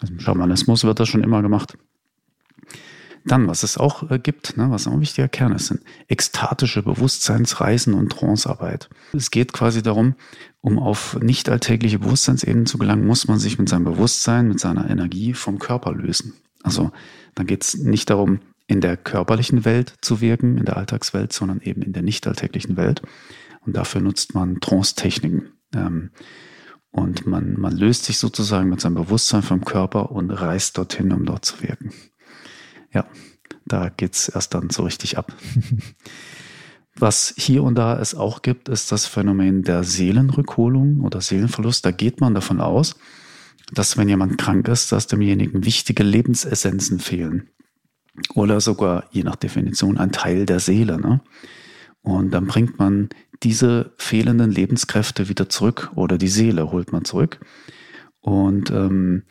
Also 0.00 0.14
im 0.14 0.20
Schamanismus 0.20 0.84
wird 0.84 1.00
das 1.00 1.08
schon 1.08 1.24
immer 1.24 1.42
gemacht. 1.42 1.76
Dann, 3.24 3.48
was 3.48 3.64
es 3.64 3.76
auch 3.76 4.08
äh, 4.08 4.20
gibt, 4.20 4.56
ne, 4.56 4.70
was 4.70 4.86
auch 4.86 4.92
ein 4.92 5.00
wichtiger 5.00 5.26
Kern 5.26 5.50
ist, 5.50 5.66
sind 5.66 5.80
ekstatische 6.06 6.84
Bewusstseinsreisen 6.84 7.92
und 7.92 8.12
Trancearbeit. 8.12 8.88
Es 9.12 9.32
geht 9.32 9.52
quasi 9.52 9.82
darum, 9.82 10.14
um 10.60 10.78
auf 10.78 11.18
nicht 11.20 11.48
alltägliche 11.48 11.98
Bewusstseinsebenen 11.98 12.66
zu 12.66 12.78
gelangen, 12.78 13.04
muss 13.04 13.26
man 13.26 13.40
sich 13.40 13.58
mit 13.58 13.68
seinem 13.68 13.84
Bewusstsein, 13.84 14.46
mit 14.46 14.60
seiner 14.60 14.88
Energie 14.88 15.34
vom 15.34 15.58
Körper 15.58 15.92
lösen. 15.92 16.34
Also 16.62 16.92
dann 17.34 17.48
geht 17.48 17.64
es 17.64 17.74
nicht 17.74 18.10
darum, 18.10 18.38
in 18.66 18.80
der 18.80 18.96
körperlichen 18.96 19.64
Welt 19.64 19.94
zu 20.00 20.20
wirken, 20.20 20.58
in 20.58 20.64
der 20.64 20.76
Alltagswelt, 20.76 21.32
sondern 21.32 21.60
eben 21.60 21.82
in 21.82 21.92
der 21.92 22.02
nicht 22.02 22.26
alltäglichen 22.26 22.76
Welt. 22.76 23.02
Und 23.60 23.76
dafür 23.76 24.00
nutzt 24.00 24.34
man 24.34 24.60
Trance-Techniken. 24.60 25.52
Ähm, 25.74 26.10
Und 26.90 27.26
man, 27.26 27.60
man 27.60 27.76
löst 27.76 28.06
sich 28.06 28.16
sozusagen 28.16 28.70
mit 28.70 28.80
seinem 28.80 28.94
Bewusstsein 28.94 29.42
vom 29.42 29.64
Körper 29.64 30.12
und 30.12 30.30
reist 30.30 30.78
dorthin, 30.78 31.12
um 31.12 31.26
dort 31.26 31.44
zu 31.44 31.60
wirken. 31.60 31.92
Ja, 32.90 33.04
da 33.66 33.90
geht's 33.90 34.30
erst 34.30 34.54
dann 34.54 34.70
so 34.70 34.84
richtig 34.84 35.18
ab. 35.18 35.34
Was 36.98 37.34
hier 37.36 37.62
und 37.64 37.74
da 37.74 38.00
es 38.00 38.14
auch 38.14 38.40
gibt, 38.40 38.70
ist 38.70 38.90
das 38.92 39.04
Phänomen 39.06 39.62
der 39.62 39.84
Seelenrückholung 39.84 41.02
oder 41.02 41.20
Seelenverlust. 41.20 41.84
Da 41.84 41.90
geht 41.90 42.22
man 42.22 42.32
davon 42.32 42.62
aus, 42.62 42.94
dass 43.74 43.98
wenn 43.98 44.08
jemand 44.08 44.38
krank 44.38 44.66
ist, 44.68 44.92
dass 44.92 45.06
demjenigen 45.06 45.66
wichtige 45.66 46.02
Lebensessenzen 46.02 46.98
fehlen. 46.98 47.50
Oder 48.34 48.60
sogar, 48.60 49.04
je 49.10 49.22
nach 49.22 49.36
Definition, 49.36 49.98
ein 49.98 50.12
Teil 50.12 50.46
der 50.46 50.60
Seele. 50.60 51.00
Ne? 51.00 51.20
Und 52.02 52.30
dann 52.30 52.46
bringt 52.46 52.78
man 52.78 53.08
diese 53.42 53.92
fehlenden 53.96 54.50
Lebenskräfte 54.50 55.28
wieder 55.28 55.48
zurück 55.48 55.90
oder 55.94 56.18
die 56.18 56.28
Seele 56.28 56.70
holt 56.70 56.92
man 56.92 57.04
zurück. 57.04 57.40
Und 58.20 58.70
ähm, 58.70 59.24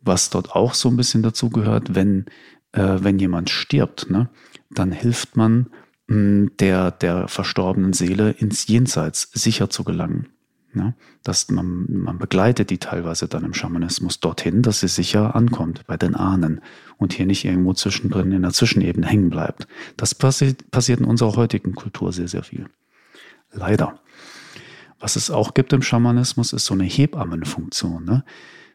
was 0.00 0.30
dort 0.30 0.52
auch 0.52 0.74
so 0.74 0.88
ein 0.88 0.96
bisschen 0.96 1.22
dazu 1.22 1.50
gehört, 1.50 1.94
wenn, 1.94 2.26
äh, 2.72 2.98
wenn 3.00 3.18
jemand 3.18 3.50
stirbt, 3.50 4.10
ne, 4.10 4.28
dann 4.70 4.92
hilft 4.92 5.36
man 5.36 5.70
mh, 6.08 6.14
hm, 6.14 6.50
der, 6.58 6.90
der 6.90 7.28
verstorbenen 7.28 7.92
Seele 7.92 8.30
ins 8.30 8.66
Jenseits 8.66 9.30
sicher 9.32 9.70
zu 9.70 9.84
gelangen. 9.84 10.28
Ne? 10.74 10.94
Dass 11.22 11.50
man, 11.50 11.86
man 11.88 12.18
begleitet 12.18 12.70
die 12.70 12.78
teilweise 12.78 13.28
dann 13.28 13.44
im 13.44 13.54
Schamanismus 13.54 14.20
dorthin, 14.20 14.62
dass 14.62 14.80
sie 14.80 14.88
sicher 14.88 15.36
ankommt 15.36 15.86
bei 15.86 15.96
den 15.96 16.14
Ahnen 16.14 16.60
und 16.96 17.12
hier 17.12 17.26
nicht 17.26 17.44
irgendwo 17.44 17.74
zwischendrin 17.74 18.32
in 18.32 18.42
der 18.42 18.52
Zwischenebene 18.52 19.06
hängen 19.06 19.30
bleibt. 19.30 19.66
Das 19.96 20.14
passi 20.14 20.54
passiert 20.70 21.00
in 21.00 21.06
unserer 21.06 21.36
heutigen 21.36 21.74
Kultur 21.74 22.12
sehr, 22.12 22.28
sehr 22.28 22.42
viel. 22.42 22.66
Leider. 23.52 24.00
Was 24.98 25.16
es 25.16 25.30
auch 25.30 25.52
gibt 25.52 25.72
im 25.72 25.82
Schamanismus, 25.82 26.52
ist 26.52 26.64
so 26.64 26.74
eine 26.74 26.84
Hebammenfunktion, 26.84 28.04
ne? 28.04 28.24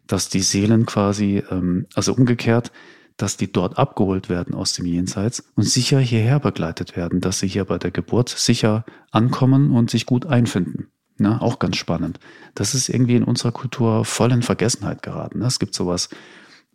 dass 0.08 0.30
die 0.30 0.42
Seelen 0.42 0.86
quasi, 0.86 1.44
ähm, 1.50 1.88
also 1.96 2.13
umgekehrt, 2.13 2.72
dass 3.18 3.38
die 3.38 3.51
dort 3.51 3.77
abgeholt 3.77 4.30
werden 4.30 4.54
aus 4.54 4.74
dem 4.74 4.86
Jenseits 4.86 5.44
und 5.56 5.63
sicher 5.63 6.00
hierher 6.00 6.39
begleitet 6.39 6.96
werden, 6.96 7.20
dass 7.20 7.39
sie 7.39 7.48
hier 7.48 7.66
bei 7.66 7.80
der 7.80 7.92
Geburt 7.92 8.30
sicher 8.30 8.86
ankommen 9.12 9.72
und 9.72 9.89
sich 9.89 10.06
gut 10.06 10.27
einfinden. 10.27 10.88
Ne, 11.20 11.42
auch 11.42 11.58
ganz 11.58 11.78
spannend. 11.78 12.20
Das 12.54 12.76
ist 12.76 12.90
irgendwie 12.90 13.16
in 13.16 13.24
unserer 13.24 13.52
Kultur 13.52 14.06
voll 14.06 14.32
in 14.32 14.44
Vergessenheit 14.44 15.02
geraten. 15.02 15.40
Ne? 15.40 15.46
Es 15.46 15.58
gibt 15.58 15.74
sowas, 15.74 16.10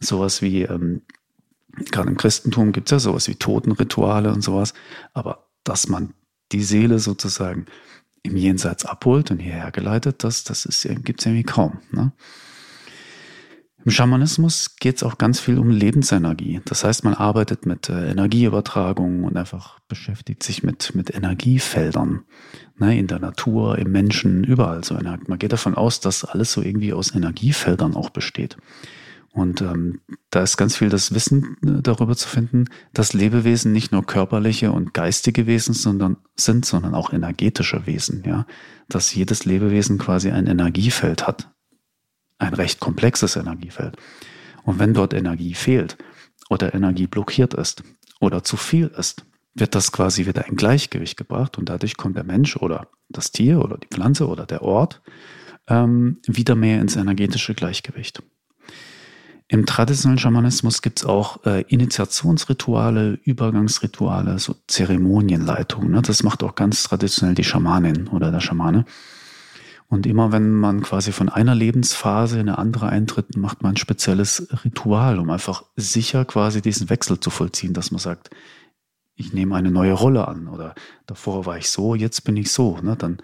sowas 0.01 0.43
wie, 0.43 0.63
ähm, 0.63 1.03
gerade 1.91 2.09
im 2.09 2.17
Christentum 2.17 2.73
gibt 2.73 2.89
es 2.89 2.91
ja 2.91 2.99
sowas 2.99 3.29
wie 3.29 3.37
Totenrituale 3.37 4.33
und 4.33 4.43
sowas, 4.43 4.75
aber 5.15 5.47
dass 5.63 5.89
man 5.89 6.15
die 6.51 6.65
Seele 6.65 6.99
sozusagen 6.99 7.67
im 8.25 8.37
Jenseits 8.37 8.85
abholt 8.85 9.31
und 9.31 9.39
hierher 9.39 9.71
geleitet, 9.71 10.25
das, 10.25 10.43
das 10.43 10.67
gibt 11.03 11.21
es 11.21 11.27
irgendwie 11.27 11.45
kaum. 11.45 11.79
Ne? 11.93 12.13
Im 13.85 13.91
Schamanismus 13.91 14.77
geht 14.77 14.97
es 14.97 15.03
auch 15.03 15.19
ganz 15.19 15.41
viel 15.41 15.59
um 15.59 15.71
Lebensenergie. 15.71 16.61
Das 16.65 16.85
heißt, 16.85 17.03
man 17.05 17.15
arbeitet 17.15 17.67
mit 17.67 17.89
äh, 17.89 18.11
Energieübertragung 18.11 19.25
und 19.25 19.37
einfach 19.37 19.81
beschäftigt 19.89 20.43
sich 20.45 20.62
mit, 20.62 20.95
mit 20.95 21.12
Energiefeldern. 21.12 22.23
Ne, 22.79 22.99
in 22.99 23.07
der 23.07 23.19
Natur, 23.19 23.79
im 23.79 23.93
Menschen, 23.93 24.45
überall 24.45 24.83
so. 24.83 24.95
Man 24.95 25.39
geht 25.39 25.53
davon 25.53 25.75
aus, 25.75 26.01
dass 26.01 26.25
alles 26.25 26.53
so 26.53 26.62
irgendwie 26.62 26.93
aus 26.93 27.15
Energiefeldern 27.15 27.95
auch 27.95 28.11
besteht. 28.11 28.57
Und 29.33 29.62
ähm, 29.62 30.01
da 30.31 30.43
ist 30.43 30.59
ganz 30.59 30.77
viel 30.77 30.91
das 30.91 31.15
Wissen 31.15 31.57
äh, 31.65 31.83
darüber 31.83 32.15
zu 32.17 32.29
finden, 32.29 32.67
dass 32.93 33.15
Lebewesen 33.15 33.73
nicht 33.73 33.91
nur 33.91 34.05
körperliche 34.05 34.73
und 34.73 34.95
geistige 34.95 35.47
Wesen 35.47 35.75
sondern, 35.75 36.19
sind, 36.37 36.67
sondern 36.67 36.95
auch 36.95 37.12
energetische 37.12 37.87
Wesen. 37.87 38.23
Ja, 38.27 38.47
dass 38.89 39.15
jedes 39.15 39.45
Lebewesen 39.45 39.99
quasi 39.99 40.31
ein 40.31 40.47
Energiefeld 40.47 41.27
hat, 41.27 41.51
ein 42.43 42.55
recht 42.55 42.81
komplexes 42.81 43.37
Energiefeld. 43.37 43.97
Und 44.65 44.79
wenn 44.79 44.95
dort 44.95 45.15
Energie 45.15 45.55
fehlt 45.55 45.97
oder 46.51 46.75
Energie 46.75 47.07
blockiert 47.07 47.55
ist 47.55 47.83
oder 48.21 48.45
zu 48.45 48.57
viel 48.57 48.89
ist, 48.89 49.25
wird 49.55 49.75
das 49.75 49.93
quasi 49.93 50.27
wieder 50.27 50.47
in 50.47 50.57
Gleichgewicht 50.57 51.17
gebracht 51.17 51.59
und 51.59 51.69
dadurch 51.69 51.97
kommt 51.97 52.17
der 52.17 52.25
Mensch 52.25 52.57
oder 52.57 52.89
das 53.09 53.33
Tier 53.33 53.63
oder 53.63 53.77
die 53.77 53.89
Pflanze 53.89 54.27
oder 54.27 54.47
der 54.47 54.63
Ort 54.63 55.03
ähm, 55.69 56.21
wieder 56.27 56.55
mehr 56.55 56.81
ins 56.81 56.97
energetische 56.97 57.55
Gleichgewicht. 57.55 58.23
Im 59.49 59.67
traditionellen 59.67 60.19
Schamanismus 60.19 60.81
gibt 60.81 61.01
es 61.01 61.05
auch 61.05 61.45
äh, 61.45 61.61
Initiationsrituale, 61.69 63.19
Übergangsrituale, 63.23 64.39
so 64.39 64.55
Zeremonienleitungen. 64.67 65.91
Ne? 65.91 66.01
Das 66.01 66.23
macht 66.23 66.43
auch 66.43 66.55
ganz 66.55 66.85
traditionell 66.85 67.35
die 67.35 67.45
Schamanin 67.45 68.09
oder 68.09 68.31
der 68.31 68.41
Schamane. 68.41 68.87
Und 69.93 70.07
immer 70.07 70.33
wenn 70.33 70.55
man 70.55 70.81
quasi 70.81 71.13
von 71.13 71.29
einer 71.29 71.55
Lebensphase 71.55 72.37
in 72.37 72.49
eine 72.49 72.57
andere 72.57 72.89
eintritt, 72.89 73.37
macht 73.37 73.63
man 73.63 73.75
ein 73.75 73.77
spezielles 73.77 74.49
Ritual, 74.65 75.19
um 75.19 75.29
einfach 75.29 75.65
sicher 75.77 76.25
quasi 76.25 76.63
diesen 76.63 76.89
Wechsel 76.89 77.21
zu 77.21 77.29
vollziehen, 77.29 77.75
dass 77.75 77.91
man 77.91 77.99
sagt, 77.99 78.31
ich 79.17 79.35
nehme 79.35 79.55
eine 79.55 79.71
neue 79.71 79.93
Rolle 79.93 80.27
an 80.27 80.49
oder 80.49 80.75
davor 81.05 81.45
war 81.45 81.59
ich 81.59 81.69
so, 81.69 81.95
jetzt 81.95 82.25
bin 82.25 82.39
ich 82.39 82.51
so. 82.51 82.79
Ne? 82.79 82.97
Dann, 82.97 83.19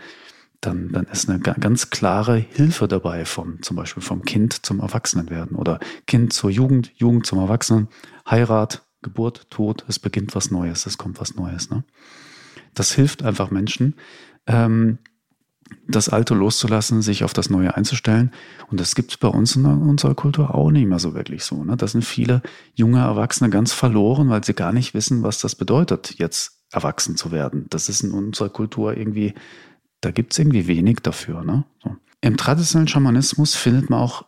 dann, 0.61 0.93
dann 0.93 1.07
ist 1.07 1.31
eine 1.31 1.41
ganz 1.41 1.89
klare 1.89 2.37
Hilfe 2.37 2.87
dabei 2.87 3.25
vom, 3.25 3.63
zum 3.63 3.75
Beispiel 3.75 4.03
vom 4.03 4.21
Kind 4.27 4.67
zum 4.67 4.81
Erwachsenenwerden 4.81 5.57
oder 5.57 5.81
Kind 6.07 6.35
zur 6.35 6.51
Jugend, 6.51 6.93
Jugend 6.97 7.25
zum 7.25 7.39
Erwachsenen, 7.39 7.89
Heirat, 8.29 8.83
Geburt, 9.01 9.49
Tod, 9.49 9.87
es 9.89 9.99
beginnt 9.99 10.35
was 10.35 10.51
Neues, 10.51 10.85
es 10.85 10.99
kommt 10.99 11.19
was 11.19 11.35
Neues. 11.35 11.71
Ne? 11.71 11.85
Das 12.75 12.93
hilft 12.93 13.23
einfach 13.23 13.51
Menschen, 13.51 13.95
ähm, 14.47 14.99
das 15.87 16.09
Alte 16.09 16.35
loszulassen, 16.35 17.03
sich 17.03 17.25
auf 17.25 17.33
das 17.33 17.51
Neue 17.51 17.77
einzustellen. 17.77 18.31
Und 18.71 18.81
das 18.81 18.95
gibt 18.95 19.13
es 19.13 19.17
bei 19.17 19.29
uns 19.29 19.57
in 19.57 19.65
unserer 19.65 20.15
Kultur 20.15 20.55
auch 20.55 20.71
nicht 20.71 20.87
mehr 20.87 20.99
so 20.99 21.15
wirklich 21.15 21.45
so. 21.45 21.65
Ne? 21.65 21.77
Da 21.77 21.87
sind 21.87 22.05
viele 22.05 22.43
junge 22.75 22.99
Erwachsene 22.99 23.51
ganz 23.51 23.73
verloren, 23.73 24.29
weil 24.29 24.45
sie 24.45 24.55
gar 24.55 24.73
nicht 24.73 24.95
wissen, 24.95 25.23
was 25.23 25.41
das 25.41 25.55
bedeutet, 25.55 26.19
jetzt 26.19 26.61
erwachsen 26.71 27.17
zu 27.17 27.33
werden. 27.33 27.67
Das 27.71 27.89
ist 27.89 28.03
in 28.03 28.13
unserer 28.13 28.51
Kultur 28.51 28.97
irgendwie, 28.97 29.35
da 30.01 30.11
gibt 30.11 30.33
es 30.33 30.39
irgendwie 30.39 30.67
wenig 30.67 30.99
dafür. 31.03 31.43
Ne? 31.43 31.65
So. 31.83 31.97
Im 32.21 32.37
traditionellen 32.37 32.89
Schamanismus 32.89 33.55
findet 33.55 33.91
man 33.91 34.01
auch 34.01 34.27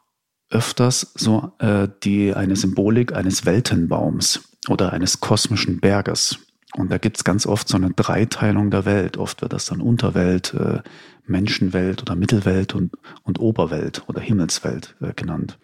öfters 0.50 1.12
so 1.14 1.52
äh, 1.58 1.88
die 2.02 2.34
eine 2.34 2.56
Symbolik 2.56 3.14
eines 3.14 3.44
Weltenbaums 3.46 4.40
oder 4.68 4.92
eines 4.92 5.20
kosmischen 5.20 5.80
Berges. 5.80 6.38
Und 6.76 6.90
da 6.90 6.98
gibt 6.98 7.16
es 7.16 7.24
ganz 7.24 7.46
oft 7.46 7.68
so 7.68 7.76
eine 7.76 7.90
Dreiteilung 7.90 8.70
der 8.70 8.84
Welt. 8.84 9.16
Oft 9.16 9.42
wird 9.42 9.52
das 9.52 9.66
dann 9.66 9.80
Unterwelt, 9.80 10.54
äh, 10.54 10.80
Menschenwelt 11.26 12.02
oder 12.02 12.14
Mittelwelt 12.14 12.74
und, 12.74 12.92
und 13.22 13.40
Oberwelt 13.40 14.04
oder 14.06 14.20
Himmelswelt 14.20 14.96
äh, 15.00 15.12
genannt. 15.14 15.58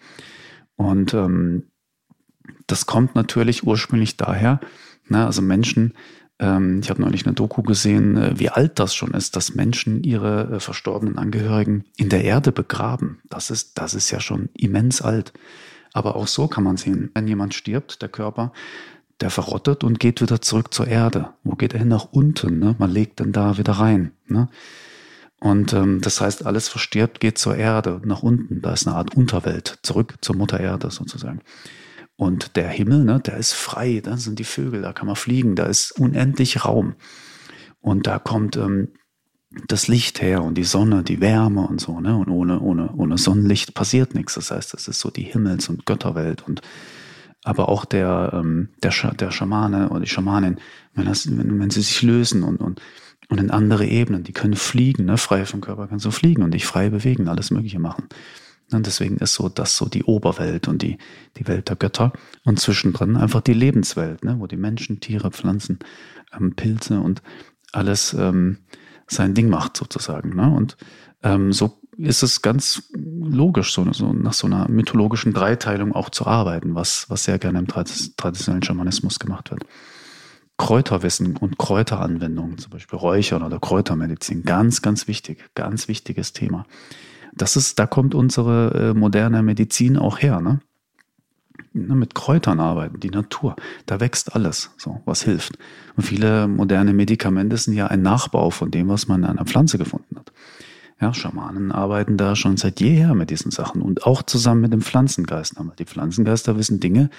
Und 0.77 1.15
ähm, 1.15 1.65
das 2.67 2.87
kommt 2.87 3.15
natürlich 3.15 3.65
ursprünglich 3.65 4.17
daher, 4.17 4.61
ne, 5.09 5.27
also 5.27 5.43
Menschen, 5.43 5.95
ähm, 6.39 6.81
ich 6.83 6.91
habe 6.91 7.01
neulich 7.01 7.25
eine 7.27 7.35
Doku 7.35 7.63
gesehen, 7.63 8.17
äh, 8.17 8.39
wie 8.39 8.51
alt 8.51 8.79
das 8.79 8.95
schon 8.95 9.13
ist, 9.13 9.37
dass 9.37 9.55
Menschen 9.55 10.03
ihre 10.03 10.57
äh, 10.57 10.61
verstorbenen 10.61 11.19
Angehörigen 11.19 11.85
in 11.97 12.09
der 12.09 12.25
Erde 12.25 12.53
begraben. 12.53 13.21
Das 13.29 13.51
ist, 13.51 13.79
das 13.79 13.95
ist 13.95 14.11
ja 14.11 14.21
schon 14.21 14.49
immens 14.55 15.01
alt. 15.03 15.33
Aber 15.93 16.17
auch 16.17 16.27
so 16.27 16.47
kann 16.47 16.65
man 16.65 16.77
sehen, 16.77 17.11
wenn 17.15 17.27
jemand 17.27 17.55
stirbt, 17.55 18.03
der 18.03 18.11
Körper, 18.11 18.53
der 19.21 19.31
verrottet 19.31 19.85
und 19.85 19.99
geht 19.99 20.21
wieder 20.21 20.41
zurück 20.41 20.75
zur 20.75 20.87
Erde. 20.87 21.31
Wo 21.43 21.57
geht 21.57 21.73
er 21.73 21.81
hin? 21.81 21.89
Nach 21.89 22.09
unten. 22.11 22.59
Ne? 22.59 22.77
Man 22.79 22.91
legt 22.91 23.21
dann 23.21 23.33
da 23.33 23.59
wieder 23.59 23.73
rein. 23.75 24.13
Ne? 24.27 24.49
Und 25.41 25.73
ähm, 25.73 26.01
das 26.01 26.21
heißt, 26.21 26.47
alles 26.47 26.69
verstirbt, 26.69 27.21
geht 27.21 27.39
zur 27.39 27.57
Erde, 27.57 28.01
nach 28.05 28.23
unten. 28.23 28.63
Da 28.63 28.73
ist 28.73 28.87
eine 28.87 28.97
Art 28.97 29.15
Unterwelt, 29.17 29.79
zurück 29.83 30.17
zur 30.21 30.37
Mutter 30.37 30.61
Erde 30.61 30.91
sozusagen. 30.91 31.41
Und 32.17 32.57
der 32.57 32.69
Himmel, 32.69 33.05
ne, 33.05 33.21
der 33.21 33.37
ist 33.37 33.53
frei, 33.53 34.01
da 34.03 34.17
sind 34.17 34.39
die 34.39 34.45
Vögel, 34.45 34.81
da 34.81 34.95
kann 34.95 35.07
man 35.07 35.17
fliegen, 35.17 35.55
da 35.55 35.67
ist 35.67 35.93
unendlich 35.93 36.65
Raum. 36.65 36.95
Und 37.81 38.07
da 38.07 38.19
kommt 38.19 38.57
ähm, 38.57 38.89
das 39.69 39.87
Licht 39.87 40.23
her 40.23 40.43
und 40.43 40.57
die 40.57 40.65
Sonne, 40.65 41.03
die 41.03 41.21
Wärme 41.21 41.67
und 41.67 41.81
so, 41.81 42.01
ne? 42.01 42.17
Und 42.17 42.29
ohne, 42.29 42.61
ohne, 42.61 42.93
ohne 42.95 43.19
Sonnenlicht 43.19 43.75
passiert 43.75 44.15
nichts. 44.15 44.35
Das 44.35 44.51
heißt, 44.51 44.73
das 44.73 44.89
ist 44.89 45.01
so 45.01 45.11
die 45.11 45.23
Himmels- 45.23 45.69
und 45.69 45.87
Götterwelt 45.87 46.43
und 46.47 46.63
aber 47.47 47.69
auch 47.69 47.85
der, 47.85 48.33
ähm, 48.35 48.71
der, 48.83 48.91
Sch 48.91 49.07
der 49.19 49.31
Schamane 49.31 49.89
oder 49.91 50.01
die 50.01 50.09
Schamanin, 50.09 50.59
wenn, 50.95 51.07
das, 51.07 51.29
wenn, 51.31 51.61
wenn 51.61 51.71
sie 51.71 51.81
sich 51.81 52.03
lösen 52.03 52.43
und, 52.43 52.61
und, 52.61 52.83
und 53.29 53.39
in 53.39 53.53
andere 53.53 53.87
Ebenen, 53.87 54.25
die 54.25 54.33
können 54.33 54.57
fliegen, 54.57 55.05
ne? 55.05 55.17
frei 55.17 55.47
vom 55.47 55.61
Körper 55.61 55.87
kannst 55.87 56.05
du 56.05 56.11
fliegen 56.11 56.43
und 56.43 56.53
dich 56.53 56.67
frei 56.67 56.91
bewegen, 56.91 57.29
alles 57.29 57.53
Mögliche 57.53 57.79
machen. 57.79 58.09
Und 58.73 58.87
deswegen 58.87 59.19
ist 59.19 59.35
so 59.35 59.49
das 59.49 59.77
so 59.77 59.87
die 59.87 60.03
Oberwelt 60.03 60.67
und 60.67 60.83
die, 60.83 60.99
die 61.37 61.47
Welt 61.47 61.69
der 61.69 61.77
Götter 61.77 62.13
und 62.45 62.59
zwischendrin 62.59 63.17
einfach 63.17 63.43
die 63.43 63.55
Lebenswelt, 63.55 64.25
ne? 64.25 64.37
wo 64.41 64.49
die 64.49 64.57
Menschen, 64.57 64.99
Tiere, 64.99 65.31
Pflanzen, 65.31 65.79
ähm, 66.37 66.57
Pilze 66.57 66.99
und 66.99 67.23
alles 67.71 68.13
ähm, 68.13 68.59
sein 69.07 69.35
Ding 69.35 69.49
macht 69.49 69.77
sozusagen. 69.77 70.35
Ne? 70.35 70.53
Und 70.53 70.77
ähm, 71.23 71.53
so 71.53 71.81
ist 71.99 72.23
es 72.23 72.43
ganz 72.43 72.83
logisch, 72.93 73.73
so, 73.73 73.91
so, 73.93 74.13
nach 74.13 74.33
so 74.33 74.47
einer 74.47 74.69
mythologischen 74.69 75.33
Dreiteilung 75.33 75.95
auch 75.95 76.11
zu 76.11 76.27
arbeiten, 76.27 76.75
was, 76.75 77.09
was 77.09 77.25
sehr 77.25 77.39
gerne 77.39 77.59
im 77.59 77.67
traditionellen 77.67 78.63
Schamanismus 78.63 79.19
gemacht 79.19 79.51
wird. 79.51 79.65
Kräuterwissen 80.59 81.37
und 81.37 81.59
Kräuteranwendungen, 81.59 82.59
zum 82.59 82.71
Beispiel 82.71 82.99
Räuchern 82.99 83.43
oder 83.43 83.59
Kräutermedizin, 83.59 84.43
ganz, 84.43 84.81
ganz 84.81 85.07
wichtig, 85.07 85.45
ganz 85.55 85.89
wichtiges 85.89 86.33
Thema. 86.33 86.67
Das 87.35 87.57
ist, 87.57 87.79
da 87.79 87.87
kommt 87.87 88.15
unsere 88.15 88.93
äh, 88.93 88.99
moderne 88.99 89.43
Medizin 89.43 89.99
auch 89.99 90.19
her, 90.19 90.41
ne? 90.41 90.61
ne? 91.75 91.95
Mit 91.95 92.15
Kräutern 92.15 92.61
arbeiten, 92.61 93.01
die 93.01 93.11
Natur. 93.11 93.57
Da 93.85 94.01
wächst 94.01 94.35
alles, 94.35 94.71
so, 94.79 95.03
was 95.05 95.23
hilft. 95.23 95.59
Und 95.97 96.05
viele 96.05 96.49
moderne 96.49 96.95
Medikamente 96.95 97.57
sind 97.59 97.75
ja 97.75 97.89
ein 97.89 98.01
Nachbau 98.01 98.51
von 98.51 98.71
dem, 98.71 98.89
was 98.89 99.09
man 99.09 99.25
an 99.25 99.37
einer 99.37 99.47
Pflanze 99.47 99.77
gefunden 99.77 100.17
hat. 100.17 100.33
Ja, 100.99 101.13
Schamanen 101.13 101.73
arbeiten 101.73 102.17
da 102.17 102.35
schon 102.37 102.57
seit 102.57 102.81
jeher 102.81 103.15
mit 103.15 103.29
diesen 103.29 103.51
Sachen 103.51 103.83
und 103.83 104.05
auch 104.05 104.23
zusammen 104.23 104.63
mit 104.63 104.73
den 104.73 104.81
Pflanzengeistern. 104.81 105.73
Die 105.79 105.85
Pflanzengeister 105.85 106.57
wissen 106.57 106.81
Dinge, 106.81 107.11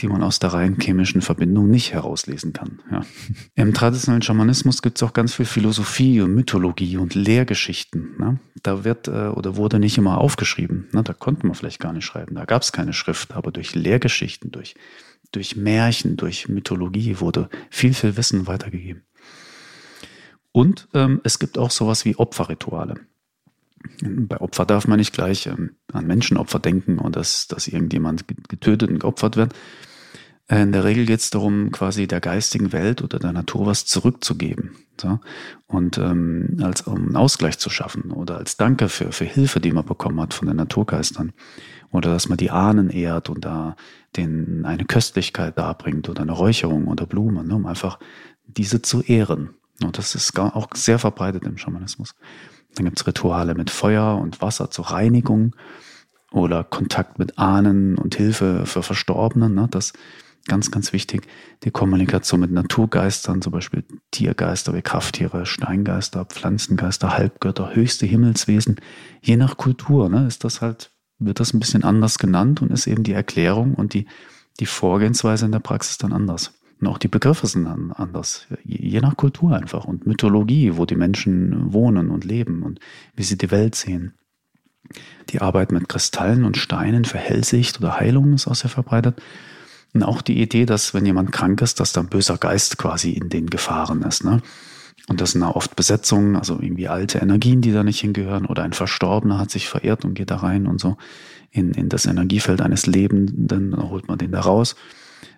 die 0.00 0.08
man 0.08 0.22
aus 0.22 0.38
der 0.38 0.54
rein 0.54 0.78
chemischen 0.80 1.20
Verbindung 1.20 1.68
nicht 1.68 1.92
herauslesen 1.92 2.54
kann. 2.54 2.80
Ja. 2.90 3.04
Im 3.54 3.74
traditionellen 3.74 4.22
Schamanismus 4.22 4.80
gibt 4.80 4.96
es 4.96 5.02
auch 5.02 5.12
ganz 5.12 5.34
viel 5.34 5.44
Philosophie 5.44 6.22
und 6.22 6.34
Mythologie 6.34 6.96
und 6.96 7.14
Lehrgeschichten. 7.14 8.14
Ne? 8.18 8.40
Da 8.62 8.84
wird 8.84 9.06
äh, 9.08 9.28
oder 9.28 9.56
wurde 9.56 9.78
nicht 9.80 9.98
immer 9.98 10.16
aufgeschrieben. 10.16 10.88
Ne? 10.92 11.02
Da 11.02 11.12
konnte 11.12 11.46
man 11.46 11.54
vielleicht 11.54 11.78
gar 11.78 11.92
nicht 11.92 12.06
schreiben. 12.06 12.36
Da 12.36 12.46
gab 12.46 12.62
es 12.62 12.72
keine 12.72 12.94
Schrift, 12.94 13.36
aber 13.36 13.52
durch 13.52 13.74
Lehrgeschichten, 13.74 14.50
durch, 14.50 14.76
durch 15.32 15.56
Märchen, 15.56 16.16
durch 16.16 16.48
Mythologie 16.48 17.20
wurde 17.20 17.50
viel, 17.68 17.92
viel 17.92 18.16
Wissen 18.16 18.46
weitergegeben. 18.46 19.02
Und 20.52 20.88
ähm, 20.94 21.20
es 21.22 21.38
gibt 21.38 21.58
auch 21.58 21.70
sowas 21.70 22.06
wie 22.06 22.16
Opferrituale. 22.16 22.94
Bei 24.02 24.40
Opfer 24.40 24.66
darf 24.66 24.86
man 24.88 24.98
nicht 24.98 25.12
gleich 25.12 25.46
ähm, 25.46 25.76
an 25.92 26.06
Menschenopfer 26.06 26.58
denken 26.58 26.98
und 26.98 27.16
dass, 27.16 27.46
dass 27.46 27.68
irgendjemand 27.68 28.24
getötet 28.48 28.90
und 28.90 29.00
geopfert 29.00 29.36
wird. 29.36 29.54
Äh, 30.48 30.62
in 30.62 30.72
der 30.72 30.84
Regel 30.84 31.06
geht 31.06 31.20
es 31.20 31.30
darum, 31.30 31.70
quasi 31.72 32.06
der 32.06 32.20
geistigen 32.20 32.72
Welt 32.72 33.02
oder 33.02 33.18
der 33.18 33.32
Natur 33.32 33.66
was 33.66 33.86
zurückzugeben. 33.86 34.72
So? 35.00 35.20
Und 35.66 35.98
ähm, 35.98 36.58
als 36.62 36.82
um 36.82 36.96
einen 36.96 37.16
Ausgleich 37.16 37.58
zu 37.58 37.70
schaffen 37.70 38.10
oder 38.10 38.38
als 38.38 38.56
Danke 38.56 38.88
für, 38.88 39.12
für 39.12 39.24
Hilfe, 39.24 39.60
die 39.60 39.72
man 39.72 39.84
bekommen 39.84 40.20
hat 40.20 40.34
von 40.34 40.48
den 40.48 40.56
Naturgeistern. 40.56 41.32
Oder 41.90 42.10
dass 42.10 42.28
man 42.28 42.38
die 42.38 42.50
Ahnen 42.50 42.90
ehrt 42.90 43.28
und 43.28 43.44
da 43.44 43.76
den, 44.16 44.64
eine 44.64 44.84
Köstlichkeit 44.84 45.56
darbringt 45.56 46.08
oder 46.08 46.22
eine 46.22 46.32
Räucherung 46.32 46.88
oder 46.88 47.06
Blumen, 47.06 47.46
ne, 47.46 47.54
um 47.54 47.66
einfach 47.66 47.98
diese 48.46 48.82
zu 48.82 49.02
ehren. 49.02 49.50
Und 49.82 49.98
das 49.98 50.14
ist 50.14 50.38
auch 50.38 50.68
sehr 50.74 50.98
verbreitet 50.98 51.44
im 51.44 51.58
Schamanismus. 51.58 52.14
Dann 52.76 52.84
gibt 52.84 53.00
es 53.00 53.06
Rituale 53.06 53.54
mit 53.54 53.70
Feuer 53.70 54.16
und 54.16 54.40
Wasser 54.40 54.70
zur 54.70 54.86
Reinigung 54.90 55.56
oder 56.32 56.64
Kontakt 56.64 57.18
mit 57.18 57.38
Ahnen 57.38 57.98
und 57.98 58.14
Hilfe 58.14 58.66
für 58.66 58.82
Verstorbenen. 58.82 59.54
Ne? 59.54 59.68
Das 59.70 59.92
ganz, 60.46 60.70
ganz 60.70 60.92
wichtig. 60.92 61.26
Die 61.64 61.70
Kommunikation 61.70 62.40
mit 62.40 62.52
Naturgeistern, 62.52 63.42
zum 63.42 63.52
Beispiel 63.52 63.84
Tiergeister 64.10 64.74
wie 64.74 64.82
Krafttiere, 64.82 65.46
Steingeister, 65.46 66.24
Pflanzengeister, 66.24 67.16
Halbgötter, 67.16 67.74
höchste 67.74 68.06
Himmelswesen. 68.06 68.76
Je 69.20 69.36
nach 69.36 69.56
Kultur 69.56 70.08
ne, 70.08 70.26
ist 70.26 70.44
das 70.44 70.60
halt, 70.60 70.92
wird 71.18 71.40
das 71.40 71.52
ein 71.52 71.60
bisschen 71.60 71.84
anders 71.84 72.18
genannt 72.18 72.62
und 72.62 72.70
ist 72.70 72.86
eben 72.86 73.02
die 73.02 73.12
Erklärung 73.12 73.74
und 73.74 73.94
die, 73.94 74.06
die 74.60 74.66
Vorgehensweise 74.66 75.46
in 75.46 75.52
der 75.52 75.60
Praxis 75.60 75.98
dann 75.98 76.12
anders. 76.12 76.55
Und 76.80 76.86
auch 76.88 76.98
die 76.98 77.08
Begriffe 77.08 77.46
sind 77.46 77.64
dann 77.64 77.92
anders, 77.92 78.46
je 78.64 79.00
nach 79.00 79.16
Kultur 79.16 79.56
einfach 79.56 79.84
und 79.84 80.06
Mythologie, 80.06 80.76
wo 80.76 80.84
die 80.84 80.96
Menschen 80.96 81.72
wohnen 81.72 82.10
und 82.10 82.24
leben 82.24 82.62
und 82.62 82.80
wie 83.14 83.22
sie 83.22 83.38
die 83.38 83.50
Welt 83.50 83.74
sehen. 83.74 84.12
Die 85.30 85.40
Arbeit 85.40 85.72
mit 85.72 85.88
Kristallen 85.88 86.44
und 86.44 86.56
Steinen 86.56 87.04
für 87.04 87.18
Hellsicht 87.18 87.78
oder 87.78 87.98
Heilung 87.98 88.34
ist 88.34 88.46
auch 88.46 88.54
sehr 88.54 88.70
verbreitet. 88.70 89.20
Und 89.94 90.02
auch 90.02 90.20
die 90.20 90.40
Idee, 90.40 90.66
dass 90.66 90.92
wenn 90.92 91.06
jemand 91.06 91.32
krank 91.32 91.62
ist, 91.62 91.80
dass 91.80 91.92
da 91.92 92.02
ein 92.02 92.08
böser 92.08 92.36
Geist 92.36 92.76
quasi 92.76 93.12
in 93.12 93.30
den 93.30 93.46
Gefahren 93.48 94.02
ist. 94.02 94.24
Ne? 94.24 94.42
Und 95.08 95.20
das 95.20 95.32
sind 95.32 95.42
auch 95.42 95.56
oft 95.56 95.74
Besetzungen, 95.76 96.36
also 96.36 96.58
irgendwie 96.60 96.88
alte 96.88 97.18
Energien, 97.18 97.62
die 97.62 97.72
da 97.72 97.82
nicht 97.82 98.00
hingehören. 98.00 98.44
Oder 98.44 98.62
ein 98.62 98.74
Verstorbener 98.74 99.38
hat 99.38 99.50
sich 99.50 99.68
verirrt 99.68 100.04
und 100.04 100.14
geht 100.14 100.30
da 100.30 100.36
rein 100.36 100.66
und 100.66 100.80
so 100.80 100.98
in, 101.50 101.72
in 101.72 101.88
das 101.88 102.06
Energiefeld 102.06 102.60
eines 102.60 102.86
Lebenden, 102.86 103.46
dann 103.46 103.90
holt 103.90 104.08
man 104.08 104.18
den 104.18 104.32
da 104.32 104.40
raus. 104.40 104.76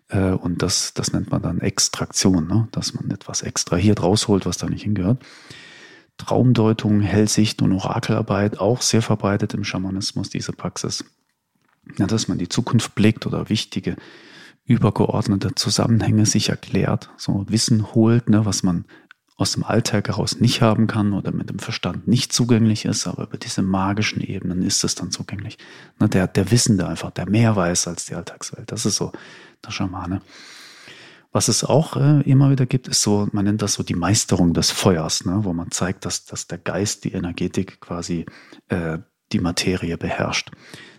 Äh, 0.09 0.31
und 0.31 0.63
das, 0.63 0.95
das 0.95 1.13
nennt 1.13 1.31
man 1.31 1.43
dann 1.43 1.61
Extraktion, 1.61 2.47
ne? 2.47 2.69
dass 2.73 2.95
man 2.95 3.11
etwas 3.11 3.43
extrahiert, 3.43 4.03
rausholt, 4.03 4.47
was 4.47 4.59
da 4.59 4.69
nicht 4.69 4.83
hingehört. 4.83 5.23
Traumdeutung, 6.17 7.01
Hellsicht 7.01 7.63
und 7.63 7.73
Orakelarbeit, 7.73 8.59
auch 8.59 8.83
sehr 8.83 9.03
verbreitet 9.03 9.55
im 9.55 9.65
Schamanismus, 9.65 10.31
diese 10.31 10.53
Praxis. 10.53 11.05
Ja, 11.97 12.07
dass 12.07 12.29
man 12.29 12.39
die 12.39 12.49
Zukunft 12.49 12.95
blickt 12.95 13.27
oder 13.27 13.49
wichtige, 13.49 13.97
übergeordnete 14.65 15.55
Zusammenhänge 15.55 16.27
sich 16.27 16.51
erklärt, 16.51 17.11
so 17.17 17.47
Wissen 17.49 17.95
holt, 17.95 18.29
ne, 18.29 18.45
was 18.45 18.63
man 18.63 18.85
aus 19.39 19.53
dem 19.53 19.63
Alltag 19.63 20.09
heraus 20.09 20.41
nicht 20.41 20.63
haben 20.63 20.89
kann 20.89 21.13
oder 21.13 21.31
mit 21.31 21.49
dem 21.49 21.61
Verstand 21.61 22.09
nicht 22.09 22.33
zugänglich 22.33 22.85
ist, 22.85 23.07
aber 23.07 23.23
über 23.23 23.39
diese 23.39 23.63
magischen 23.63 24.21
Ebenen 24.21 24.63
ist 24.63 24.83
es 24.83 24.97
dann 24.97 25.13
zugänglich. 25.13 25.59
Ne, 26.01 26.09
der, 26.09 26.27
der 26.27 26.51
Wissende 26.51 26.89
einfach, 26.89 27.13
der 27.13 27.31
mehr 27.31 27.55
weiß 27.55 27.87
als 27.87 28.05
die 28.07 28.17
Alltagswelt. 28.17 28.73
Das 28.73 28.85
ist 28.85 28.97
so 28.97 29.13
der 29.65 29.71
Schamane. 29.71 30.23
Was 31.31 31.47
es 31.47 31.63
auch 31.63 31.97
äh, 31.97 32.23
immer 32.23 32.51
wieder 32.51 32.67
gibt, 32.67 32.89
ist 32.89 33.01
so, 33.01 33.29
man 33.31 33.45
nennt 33.45 33.63
das 33.63 33.75
so 33.75 33.85
die 33.85 33.95
Meisterung 33.95 34.55
des 34.55 34.73
Feuers, 34.73 35.25
ne, 35.25 35.45
wo 35.45 35.53
man 35.53 35.71
zeigt, 35.71 36.05
dass, 36.05 36.25
dass 36.25 36.49
der 36.49 36.59
Geist, 36.59 37.05
die 37.05 37.13
Energetik 37.13 37.81
quasi 37.81 38.27
äh, 38.69 38.99
die 39.33 39.41
Materie 39.41 39.97
beherrscht. 39.97 40.51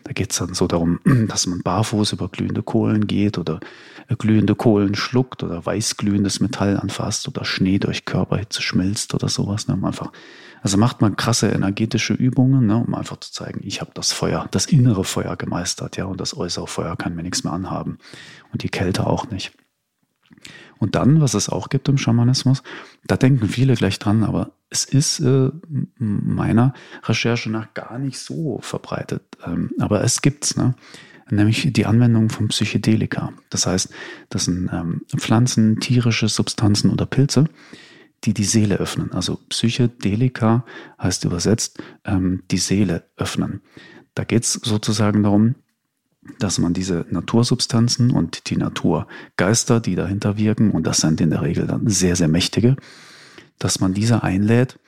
Da 0.03 0.13
geht 0.13 0.31
es 0.31 0.37
dann 0.37 0.53
so 0.53 0.67
darum, 0.67 0.99
dass 1.27 1.47
man 1.47 1.61
barfuß 1.61 2.13
über 2.13 2.29
glühende 2.29 2.63
Kohlen 2.63 3.07
geht 3.07 3.37
oder 3.37 3.59
äh, 4.07 4.15
glühende 4.15 4.55
Kohlen 4.55 4.95
schluckt 4.95 5.43
oder 5.43 5.65
weißglühendes 5.65 6.39
Metall 6.39 6.77
anfasst 6.77 7.27
oder 7.27 7.45
Schnee 7.45 7.79
durch 7.79 8.05
Körperhitze 8.05 8.61
schmilzt 8.61 9.13
oder 9.13 9.29
sowas. 9.29 9.67
Ne, 9.67 9.77
einfach, 9.83 10.11
also 10.61 10.77
macht 10.77 11.01
man 11.01 11.15
krasse 11.15 11.49
energetische 11.49 12.13
Übungen, 12.13 12.65
ne, 12.65 12.77
um 12.77 12.95
einfach 12.95 13.17
zu 13.17 13.31
zeigen, 13.31 13.61
ich 13.63 13.81
habe 13.81 13.91
das 13.93 14.11
Feuer, 14.11 14.47
das 14.51 14.65
innere 14.65 15.03
Feuer 15.03 15.35
gemeistert, 15.35 15.97
ja, 15.97 16.05
und 16.05 16.19
das 16.19 16.35
äußere 16.35 16.67
Feuer 16.67 16.95
kann 16.95 17.15
mir 17.15 17.23
nichts 17.23 17.43
mehr 17.43 17.53
anhaben 17.53 17.97
und 18.51 18.63
die 18.63 18.69
Kälte 18.69 19.05
auch 19.07 19.29
nicht. 19.29 19.51
Und 20.79 20.95
dann, 20.95 21.19
was 21.19 21.33
es 21.33 21.49
auch 21.49 21.69
gibt 21.69 21.89
im 21.89 21.97
Schamanismus, 21.97 22.63
da 23.05 23.17
denken 23.17 23.47
viele 23.47 23.75
gleich 23.75 23.99
dran, 23.99 24.23
aber 24.23 24.51
es 24.69 24.85
ist 24.85 25.19
äh, 25.19 25.49
meiner 25.97 26.73
Recherche 27.03 27.49
nach 27.49 27.73
gar 27.73 27.97
nicht 27.97 28.19
so 28.19 28.59
verbreitet. 28.61 29.23
Ähm, 29.45 29.71
aber 29.79 30.03
es 30.03 30.21
gibt's, 30.21 30.55
ne? 30.55 30.75
nämlich 31.31 31.71
die 31.73 31.85
Anwendung 31.85 32.29
von 32.29 32.47
Psychedelika. 32.49 33.33
Das 33.49 33.65
heißt, 33.65 33.89
das 34.29 34.45
sind 34.45 34.69
ähm, 34.71 35.01
Pflanzen, 35.15 35.79
tierische 35.79 36.27
Substanzen 36.27 36.91
oder 36.91 37.05
Pilze, 37.05 37.45
die 38.23 38.33
die 38.33 38.43
Seele 38.43 38.77
öffnen. 38.77 39.11
Also 39.11 39.39
Psychedelika 39.49 40.65
heißt 41.01 41.25
übersetzt 41.25 41.81
ähm, 42.05 42.43
die 42.51 42.57
Seele 42.57 43.05
öffnen. 43.17 43.61
Da 44.13 44.23
geht's 44.23 44.53
sozusagen 44.53 45.23
darum, 45.23 45.55
dass 46.37 46.59
man 46.59 46.73
diese 46.73 47.05
Natursubstanzen 47.09 48.11
und 48.11 48.49
die 48.49 48.57
Naturgeister, 48.57 49.79
die 49.79 49.95
dahinter 49.95 50.37
wirken, 50.37 50.71
und 50.71 50.85
das 50.85 50.97
sind 50.97 51.21
in 51.21 51.29
der 51.29 51.41
Regel 51.41 51.65
dann 51.65 51.87
sehr, 51.87 52.15
sehr 52.15 52.27
mächtige, 52.27 52.75
dass 53.59 53.79
man 53.79 53.93
diese 53.93 54.23
einlädt, 54.23 54.79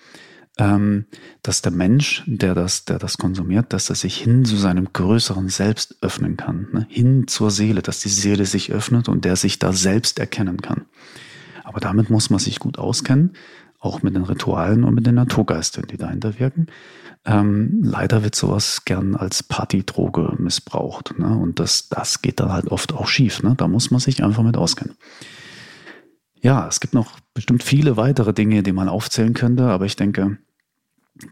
ähm, 0.57 1.05
dass 1.43 1.61
der 1.61 1.71
Mensch, 1.71 2.23
der 2.25 2.55
das, 2.55 2.85
der 2.85 2.99
das 2.99 3.17
konsumiert, 3.17 3.73
dass 3.73 3.89
er 3.89 3.95
sich 3.95 4.17
hin 4.17 4.45
zu 4.45 4.57
seinem 4.57 4.91
größeren 4.91 5.49
Selbst 5.49 5.95
öffnen 6.01 6.37
kann, 6.37 6.67
ne? 6.71 6.87
hin 6.89 7.27
zur 7.27 7.51
Seele, 7.51 7.81
dass 7.81 7.99
die 7.99 8.09
Seele 8.09 8.45
sich 8.45 8.71
öffnet 8.71 9.07
und 9.07 9.23
der 9.25 9.35
sich 9.35 9.59
da 9.59 9.73
selbst 9.73 10.19
erkennen 10.19 10.61
kann. 10.61 10.85
Aber 11.63 11.79
damit 11.79 12.09
muss 12.09 12.29
man 12.29 12.39
sich 12.39 12.59
gut 12.59 12.77
auskennen, 12.77 13.33
auch 13.79 14.03
mit 14.03 14.15
den 14.15 14.23
Ritualen 14.23 14.83
und 14.83 14.93
mit 14.93 15.07
den 15.07 15.15
Naturgeistern, 15.15 15.85
die 15.89 15.97
dahinter 15.97 16.37
wirken. 16.39 16.67
Ähm, 17.25 17.81
leider 17.83 18.23
wird 18.23 18.35
sowas 18.35 18.83
gern 18.85 19.15
als 19.15 19.43
Partydroge 19.43 20.35
missbraucht. 20.37 21.17
Ne? 21.17 21.37
Und 21.37 21.59
das, 21.59 21.89
das 21.89 22.21
geht 22.21 22.39
dann 22.39 22.51
halt 22.51 22.67
oft 22.67 22.93
auch 22.93 23.07
schief. 23.07 23.41
Ne? 23.41 23.55
Da 23.55 23.67
muss 23.67 23.89
man 23.89 23.99
sich 23.99 24.23
einfach 24.23 24.43
mit 24.43 24.57
auskennen. 24.57 24.95
Ja, 26.41 26.67
es 26.67 26.79
gibt 26.79 26.93
noch 26.93 27.19
bestimmt 27.33 27.63
viele 27.63 27.97
weitere 27.97 28.33
Dinge, 28.33 28.63
die 28.63 28.71
man 28.71 28.89
aufzählen 28.89 29.33
könnte, 29.33 29.63
aber 29.65 29.85
ich 29.85 29.95
denke, 29.95 30.37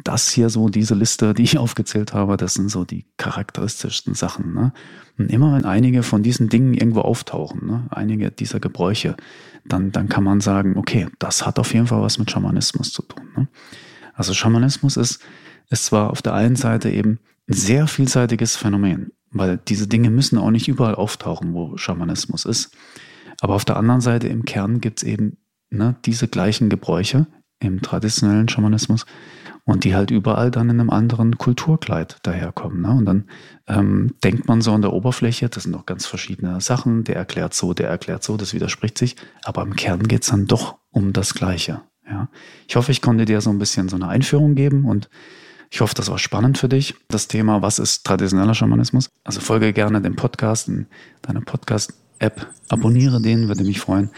das 0.03 0.29
hier 0.29 0.49
so, 0.49 0.69
diese 0.69 0.93
Liste, 0.93 1.33
die 1.33 1.43
ich 1.43 1.57
aufgezählt 1.59 2.13
habe, 2.13 2.37
das 2.37 2.53
sind 2.53 2.69
so 2.69 2.85
die 2.85 3.05
charakteristischsten 3.17 4.13
Sachen. 4.13 4.53
Ne? 4.53 4.73
Und 5.17 5.31
immer 5.31 5.55
wenn 5.55 5.65
einige 5.65 6.03
von 6.03 6.21
diesen 6.21 6.49
Dingen 6.49 6.73
irgendwo 6.73 7.01
auftauchen, 7.01 7.65
ne? 7.65 7.87
einige 7.89 8.29
dieser 8.29 8.59
Gebräuche, 8.59 9.17
dann, 9.65 9.91
dann 9.91 10.09
kann 10.09 10.23
man 10.23 10.41
sagen, 10.41 10.77
okay, 10.77 11.07
das 11.17 11.45
hat 11.45 11.59
auf 11.59 11.73
jeden 11.73 11.87
Fall 11.87 12.01
was 12.01 12.19
mit 12.19 12.29
Schamanismus 12.29 12.93
zu 12.93 13.01
tun. 13.01 13.27
Ne? 13.35 13.47
Also 14.13 14.33
Schamanismus 14.33 14.97
ist 14.97 15.21
ist 15.69 15.85
zwar 15.85 16.09
auf 16.09 16.21
der 16.21 16.33
einen 16.33 16.55
Seite 16.55 16.89
eben 16.89 17.19
ein 17.47 17.53
sehr 17.53 17.87
vielseitiges 17.87 18.55
Phänomen, 18.55 19.11
weil 19.31 19.59
diese 19.67 19.87
Dinge 19.87 20.09
müssen 20.09 20.37
auch 20.37 20.51
nicht 20.51 20.67
überall 20.67 20.95
auftauchen, 20.95 21.53
wo 21.53 21.77
Schamanismus 21.77 22.45
ist. 22.45 22.71
Aber 23.41 23.55
auf 23.55 23.65
der 23.65 23.77
anderen 23.77 24.01
Seite 24.01 24.27
im 24.27 24.45
Kern 24.45 24.81
gibt 24.81 24.99
es 24.99 25.03
eben 25.03 25.37
ne, 25.69 25.95
diese 26.05 26.27
gleichen 26.27 26.69
Gebräuche 26.69 27.27
im 27.59 27.81
traditionellen 27.81 28.49
Schamanismus 28.49 29.05
und 29.65 29.83
die 29.83 29.95
halt 29.95 30.11
überall 30.11 30.49
dann 30.49 30.69
in 30.69 30.79
einem 30.79 30.89
anderen 30.89 31.37
Kulturkleid 31.37 32.17
daherkommen. 32.23 32.81
Ne? 32.81 32.89
Und 32.91 33.05
dann 33.05 33.25
ähm, 33.67 34.15
denkt 34.23 34.47
man 34.47 34.61
so 34.61 34.71
an 34.71 34.81
der 34.81 34.93
Oberfläche, 34.93 35.49
das 35.49 35.63
sind 35.63 35.73
doch 35.73 35.85
ganz 35.85 36.05
verschiedene 36.05 36.59
Sachen, 36.61 37.03
der 37.03 37.17
erklärt 37.17 37.53
so, 37.53 37.73
der 37.73 37.89
erklärt 37.89 38.23
so, 38.23 38.37
das 38.37 38.53
widerspricht 38.53 38.97
sich, 38.97 39.15
aber 39.43 39.61
im 39.61 39.75
Kern 39.75 40.07
geht 40.07 40.23
es 40.23 40.29
dann 40.29 40.47
doch 40.47 40.77
um 40.89 41.13
das 41.13 41.33
Gleiche. 41.33 41.81
Ja? 42.09 42.29
Ich 42.67 42.75
hoffe, 42.75 42.91
ich 42.91 43.01
konnte 43.01 43.25
dir 43.25 43.41
so 43.41 43.49
ein 43.49 43.59
bisschen 43.59 43.89
so 43.89 43.95
eine 43.95 44.07
Einführung 44.07 44.55
geben 44.55 44.85
und 44.85 45.09
Ich 45.71 45.81
hoffe, 45.81 45.93
das 45.93 46.09
war 46.09 46.17
spannend 46.17 46.57
für 46.57 46.67
dich, 46.67 46.95
das 47.09 47.27
Thema, 47.27 47.61
was 47.61 47.77
ist 47.77 48.03
traditioneller 48.03 48.55
Schamanismus. 48.55 49.11
Also 49.23 49.39
folge 49.39 49.71
gerne 49.71 50.01
dem 50.01 50.15
Podcast 50.15 50.67
in 50.67 50.87
deiner 51.21 51.41
Podcast-App, 52.19 52.47
abonniere 52.69 53.21
den, 53.21 53.47
würde 53.47 53.63
mich 53.63 53.79
freuen. 53.79 54.09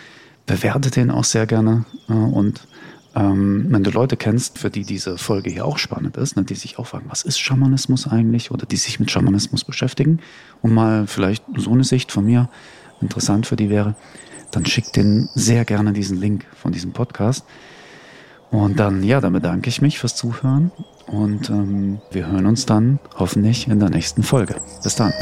Bewerte 0.46 0.92
den 0.92 1.12
auch 1.12 1.24
sehr 1.24 1.46
gerne 1.46 1.86
äh, 2.10 2.14
und 2.14 2.68
ähm, 3.14 3.68
wenn 3.70 3.84
du 3.84 3.92
Leute 3.92 4.16
kennst, 4.16 4.58
für 4.58 4.70
die 4.70 4.86
diese 4.86 5.18
Folge 5.18 5.50
hier 5.50 5.66
auch 5.66 5.78
spannend 5.78 6.18
ist, 6.18 6.38
ne, 6.38 6.44
die 6.44 6.56
sich 6.56 6.80
auch 6.80 6.88
fragen, 6.88 7.06
was 7.10 7.24
ist 7.24 7.40
Schamanismus 7.40 8.08
eigentlich 8.08 8.52
oder 8.52 8.66
die 8.66 8.78
sich 8.78 9.00
mit 9.00 9.12
Schamanismus 9.12 9.66
beschäftigen 9.66 10.20
und 10.62 10.74
mal 10.74 11.08
vielleicht 11.08 11.44
so 11.58 11.72
eine 11.72 11.84
Sicht 11.84 12.12
von 12.12 12.26
mir 12.26 12.50
interessant 13.02 13.48
für 13.48 13.58
die 13.58 13.70
wäre, 13.70 13.96
dann 14.52 14.66
schick 14.66 14.94
denen 14.94 15.30
sehr 15.36 15.66
gerne 15.66 15.92
diesen 15.92 16.18
Link 16.20 16.46
von 16.56 16.72
diesem 16.72 16.94
Podcast. 16.94 17.46
Und 18.50 18.80
dann, 18.80 19.04
ja, 19.04 19.22
dann 19.22 19.34
bedanke 19.34 19.70
ich 19.70 19.82
mich 19.82 20.00
fürs 20.00 20.16
Zuhören 20.16 20.72
und 21.08 21.50
ähm, 21.50 22.02
wir 22.12 22.28
hören 22.28 22.46
uns 22.46 22.66
dann 22.66 23.00
hoffentlich 23.18 23.68
in 23.68 23.80
der 23.80 23.90
nächsten 23.90 24.24
Folge. 24.24 24.56
Bis 24.84 24.96
dann. 24.96 25.14